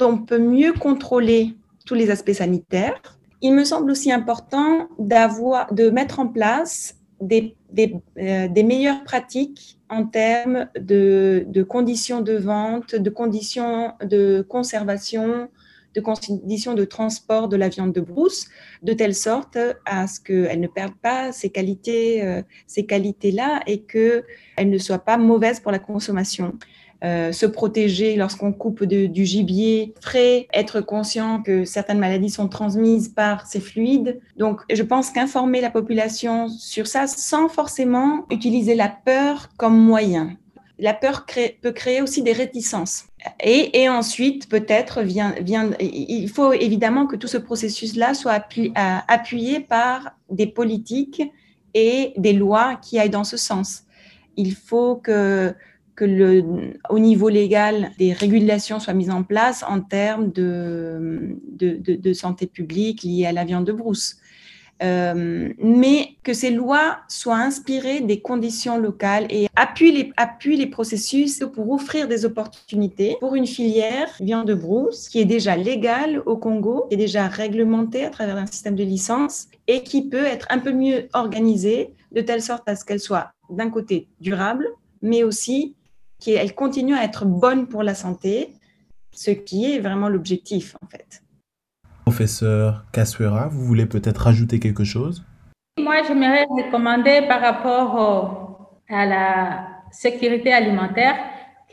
on 0.01 0.19
peut 0.19 0.39
mieux 0.39 0.73
contrôler 0.73 1.57
tous 1.87 1.95
les 1.95 2.11
aspects 2.11 2.33
sanitaires, 2.33 3.01
il 3.41 3.53
me 3.53 3.65
semble 3.65 3.91
aussi 3.91 4.11
important 4.11 4.89
d'avoir, 4.99 5.73
de 5.73 5.91
mettre 5.91 6.19
en 6.19 6.29
place 6.29 6.97
des, 7.21 7.57
euh, 7.79 8.49
meilleures 8.49 9.05
pratiques 9.05 9.79
en 9.89 10.07
termes 10.07 10.69
de, 10.79 11.63
conditions 11.69 12.21
de 12.21 12.35
vente, 12.35 12.95
de 12.95 13.11
conditions 13.11 13.93
de 14.03 14.45
conservation, 14.49 15.49
de 15.95 16.01
conditions 16.01 16.75
de 16.75 16.85
transport 16.85 17.49
de 17.49 17.57
la 17.57 17.69
viande 17.69 17.93
de 17.93 18.01
brousse, 18.01 18.49
de 18.83 18.93
telle 18.93 19.15
sorte 19.15 19.59
à 19.87 20.07
ce 20.07 20.21
qu'elle 20.21 20.61
ne 20.61 20.67
perde 20.67 20.95
pas 21.01 21.33
ces 21.33 21.51
qualités, 21.51 22.23
euh, 22.23 22.43
ces 22.67 22.85
qualités-là 22.87 23.63
et 23.67 23.83
qu'elle 23.83 24.25
ne 24.71 24.79
soit 24.79 24.99
pas 24.99 25.17
mauvaise 25.17 25.61
pour 25.61 25.73
la 25.73 25.79
consommation. 25.79 26.55
Euh, 27.05 27.33
se 27.33 27.45
protéger 27.45 28.17
lorsqu'on 28.17 28.53
coupe 28.53 28.85
du 28.85 29.27
gibier 29.27 29.93
frais, 30.01 30.47
être 30.55 30.81
conscient 30.81 31.43
que 31.43 31.67
certaines 31.67 31.99
maladies 31.99 32.31
sont 32.31 32.49
transmises 32.49 33.09
par 33.09 33.47
ces 33.47 33.61
fluides. 33.61 34.21
Donc, 34.39 34.63
je 34.73 34.83
pense 34.83 35.11
qu'informer 35.11 35.61
la 35.61 35.69
population 35.71 36.49
sur 36.49 36.87
ça 36.87 37.07
sans 37.07 37.49
forcément 37.49 38.25
utiliser 38.31 38.75
la 38.75 38.89
peur 38.89 39.51
comme 39.59 39.79
moyen. 39.79 40.39
La 40.79 40.93
peur 40.93 41.25
peut 41.63 41.73
créer 41.73 42.03
aussi 42.03 42.23
des 42.23 42.33
réticences. 42.33 43.07
Et, 43.43 43.89
ensuite, 43.89 44.49
peut-être, 44.49 45.03
vient, 45.03 45.35
vient, 45.41 45.71
il 45.81 46.29
faut 46.29 46.53
évidemment 46.53 47.07
que 47.07 47.17
tout 47.17 47.29
ce 47.29 47.39
processus-là 47.39 48.15
soit 48.15 48.45
appuyé, 49.07 49.61
par 49.61 50.17
des 50.31 50.47
politiques 50.47 51.23
et 51.75 52.13
des 52.17 52.33
lois 52.33 52.77
qui 52.77 52.99
aillent 52.99 53.11
dans 53.11 53.25
ce 53.25 53.37
sens. 53.37 53.85
Il 54.37 54.55
faut 54.55 54.97
que, 54.97 55.55
que 55.95 56.05
le, 56.05 56.75
au 56.91 56.99
niveau 56.99 57.29
légal, 57.29 57.93
des 57.99 58.13
régulations 58.13 58.81
soient 58.81 58.95
mises 58.95 59.11
en 59.11 59.23
place 59.23 59.65
en 59.67 59.81
termes 59.81 60.33
de, 60.33 61.39
de, 61.53 61.77
de 61.77 62.13
santé 62.13 62.49
publique 62.49 63.05
liées 63.05 63.27
à 63.27 63.33
la 63.33 63.45
viande 63.45 63.65
de 63.65 63.73
brousse. 63.73 64.17
Euh, 64.83 65.53
mais 65.59 66.17
que 66.25 66.33
ces 66.33 66.51
lois 66.51 66.99
soient 67.09 67.37
inspirées 67.37 68.01
des 68.01 68.21
conditions 68.21 68.77
locales 68.77 69.27
et 69.31 69.47
appuient 69.55 69.93
les, 69.93 70.13
appuient 70.17 70.57
les 70.57 70.67
processus 70.67 71.45
pour 71.55 71.71
offrir 71.71 72.09
des 72.09 72.25
opportunités 72.25 73.17
pour 73.21 73.37
une 73.37 73.47
filière 73.47 74.11
viande 74.21 74.49
de 74.49 74.55
brousse 74.55 75.09
qui 75.09 75.21
est 75.21 75.27
déjà 75.27 75.57
légale 75.57 76.23
au 76.27 76.37
Congo, 76.37 76.87
qui 76.89 76.95
est 76.95 76.99
déjà 76.99 77.29
réglementée 77.29 78.05
à 78.05 78.11
travers 78.11 78.37
un 78.37 78.47
système 78.47 78.75
de 78.75 78.83
licence 78.83 79.47
et 79.69 79.85
qui 79.85 80.09
peut 80.09 80.25
être 80.25 80.47
un 80.51 80.59
peu 80.59 80.73
mieux 80.73 81.09
organisée 81.13 81.95
de 82.11 82.21
telle 82.21 82.43
sorte 82.43 82.69
à 82.69 82.75
ce 82.75 82.85
qu'elle 82.85 83.01
soit 83.01 83.31
d'un 83.51 83.71
côté 83.71 84.09
durable, 84.21 84.67
mais 85.03 85.23
aussi 85.23 85.77
qu'elle 86.19 86.55
continue 86.55 86.95
à 86.95 87.05
être 87.05 87.27
bonne 87.27 87.69
pour 87.69 87.85
la 87.85 87.95
santé, 87.95 88.51
ce 89.13 89.31
qui 89.31 89.73
est 89.73 89.79
vraiment 89.79 90.09
l'objectif 90.09 90.77
en 90.83 90.87
fait. 90.89 91.24
Professeur 92.05 92.85
Casuera, 92.93 93.49
vous 93.49 93.65
voulez 93.65 93.87
peut-être 93.87 94.19
rajouter 94.19 94.61
quelque 94.61 94.85
chose? 94.85 95.25
Moi, 95.79 96.03
j'aimerais 96.07 96.45
recommander 96.45 97.23
par 97.27 97.41
rapport 97.41 98.79
à 98.91 99.07
la 99.07 99.67
sécurité 99.91 100.53
alimentaire 100.53 101.17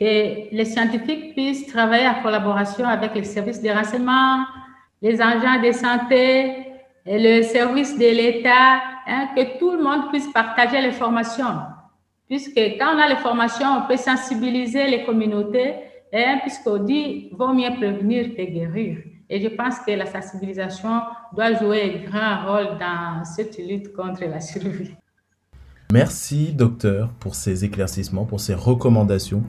que 0.00 0.54
les 0.56 0.64
scientifiques 0.64 1.34
puissent 1.34 1.66
travailler 1.66 2.08
en 2.08 2.22
collaboration 2.22 2.86
avec 2.86 3.14
les 3.14 3.24
services 3.24 3.60
de 3.60 3.68
renseignement, 3.68 4.46
les 5.02 5.20
agents 5.20 5.60
de 5.62 5.70
santé 5.70 6.66
et 7.04 7.18
le 7.18 7.42
service 7.42 7.98
de 7.98 8.06
l'État, 8.06 8.80
hein, 9.06 9.28
que 9.36 9.58
tout 9.58 9.72
le 9.72 9.82
monde 9.82 10.08
puisse 10.08 10.32
partager 10.32 10.80
les 10.80 10.92
formations. 10.92 11.58
Puisque 12.26 12.56
quand 12.78 12.96
on 12.96 12.98
a 12.98 13.06
les 13.06 13.16
formations, 13.16 13.68
on 13.78 13.86
peut 13.86 13.98
sensibiliser 13.98 14.86
les 14.86 15.04
communautés, 15.04 15.74
hein, 16.14 16.38
puisqu'on 16.40 16.78
dit 16.78 17.28
vaut 17.32 17.52
mieux 17.52 17.74
prévenir 17.76 18.34
que 18.34 18.42
guérir. 18.42 18.96
Et 19.34 19.40
je 19.40 19.48
pense 19.48 19.78
que 19.78 19.92
la 19.92 20.04
sensibilisation 20.04 21.00
doit 21.34 21.54
jouer 21.54 22.04
un 22.04 22.10
grand 22.10 22.52
rôle 22.52 22.78
dans 22.78 23.24
cette 23.24 23.56
lutte 23.56 23.90
contre 23.94 24.26
la 24.26 24.42
survie. 24.42 24.94
Merci 25.90 26.52
docteur 26.52 27.08
pour 27.18 27.34
ces 27.34 27.64
éclaircissements, 27.64 28.26
pour 28.26 28.40
ces 28.40 28.52
recommandations. 28.52 29.42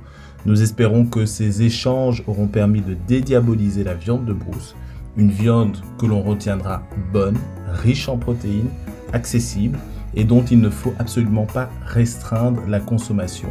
Nous 0.46 0.62
espérons 0.62 1.06
que 1.06 1.26
ces 1.26 1.63
échanges 1.63 2.24
auront 2.28 2.48
permis 2.48 2.80
de 2.80 2.93
dédiaboliser 2.93 3.84
la 3.84 3.93
viande 3.93 4.24
de 4.24 4.32
brousse, 4.32 4.74
une 5.17 5.32
viande 5.32 5.76
que 6.00 6.06
l'on 6.06 6.22
retiendra 6.22 6.84
bonne, 7.12 7.38
riche 7.67 8.08
en 8.08 8.17
protéines, 8.17 8.69
accessible 9.12 9.78
et 10.15 10.24
dont 10.24 10.46
il 10.46 10.62
ne 10.62 10.69
faut 10.69 10.93
absolument 10.98 11.46
pas 11.46 11.69
restreindre 11.86 12.62
la 12.69 12.80
consommation, 12.80 13.50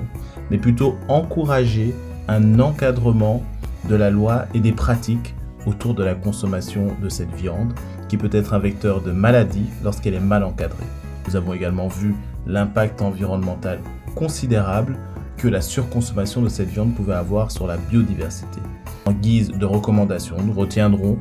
mais 0.50 0.56
plutôt 0.56 0.96
encourager 1.08 1.94
un 2.26 2.58
encadrement 2.58 3.42
de 3.86 3.96
la 3.96 4.08
loi 4.08 4.46
et 4.54 4.60
des 4.60 4.72
pratiques 4.72 5.34
autour 5.66 5.94
de 5.94 6.02
la 6.02 6.14
consommation 6.14 6.88
de 7.02 7.08
cette 7.08 7.34
viande, 7.34 7.72
qui 8.08 8.16
peut 8.16 8.30
être 8.32 8.54
un 8.54 8.58
vecteur 8.58 9.00
de 9.00 9.12
maladie 9.12 9.66
lorsqu'elle 9.82 10.14
est 10.14 10.20
mal 10.20 10.44
encadrée. 10.44 10.84
Nous 11.26 11.36
avons 11.36 11.54
également 11.54 11.88
vu 11.88 12.14
l'impact 12.46 13.02
environnemental 13.02 13.80
considérable 14.14 14.98
que 15.36 15.48
la 15.48 15.60
surconsommation 15.60 16.42
de 16.42 16.48
cette 16.48 16.68
viande 16.68 16.94
pouvait 16.94 17.14
avoir 17.14 17.50
sur 17.50 17.66
la 17.66 17.76
biodiversité. 17.76 18.60
En 19.06 19.12
guise 19.12 19.50
de 19.50 19.64
recommandation, 19.64 20.36
nous 20.44 20.52
retiendrons 20.52 21.18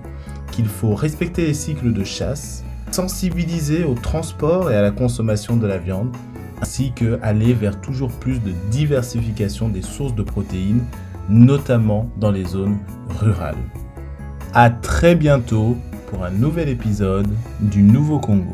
qu'il 0.51 0.65
faut 0.65 0.93
respecter 0.93 1.47
les 1.47 1.53
cycles 1.53 1.93
de 1.93 2.03
chasse, 2.03 2.63
sensibiliser 2.91 3.83
au 3.83 3.93
transport 3.93 4.69
et 4.69 4.75
à 4.75 4.81
la 4.81 4.91
consommation 4.91 5.55
de 5.55 5.65
la 5.65 5.77
viande, 5.77 6.15
ainsi 6.61 6.91
que 6.91 7.19
aller 7.23 7.53
vers 7.53 7.79
toujours 7.81 8.11
plus 8.11 8.39
de 8.39 8.51
diversification 8.69 9.69
des 9.69 9.81
sources 9.81 10.13
de 10.13 10.23
protéines, 10.23 10.83
notamment 11.29 12.09
dans 12.17 12.31
les 12.31 12.45
zones 12.45 12.77
rurales. 13.19 13.55
À 14.53 14.69
très 14.69 15.15
bientôt 15.15 15.77
pour 16.09 16.25
un 16.25 16.29
nouvel 16.29 16.67
épisode 16.67 17.27
du 17.61 17.81
Nouveau 17.81 18.19
Congo. 18.19 18.51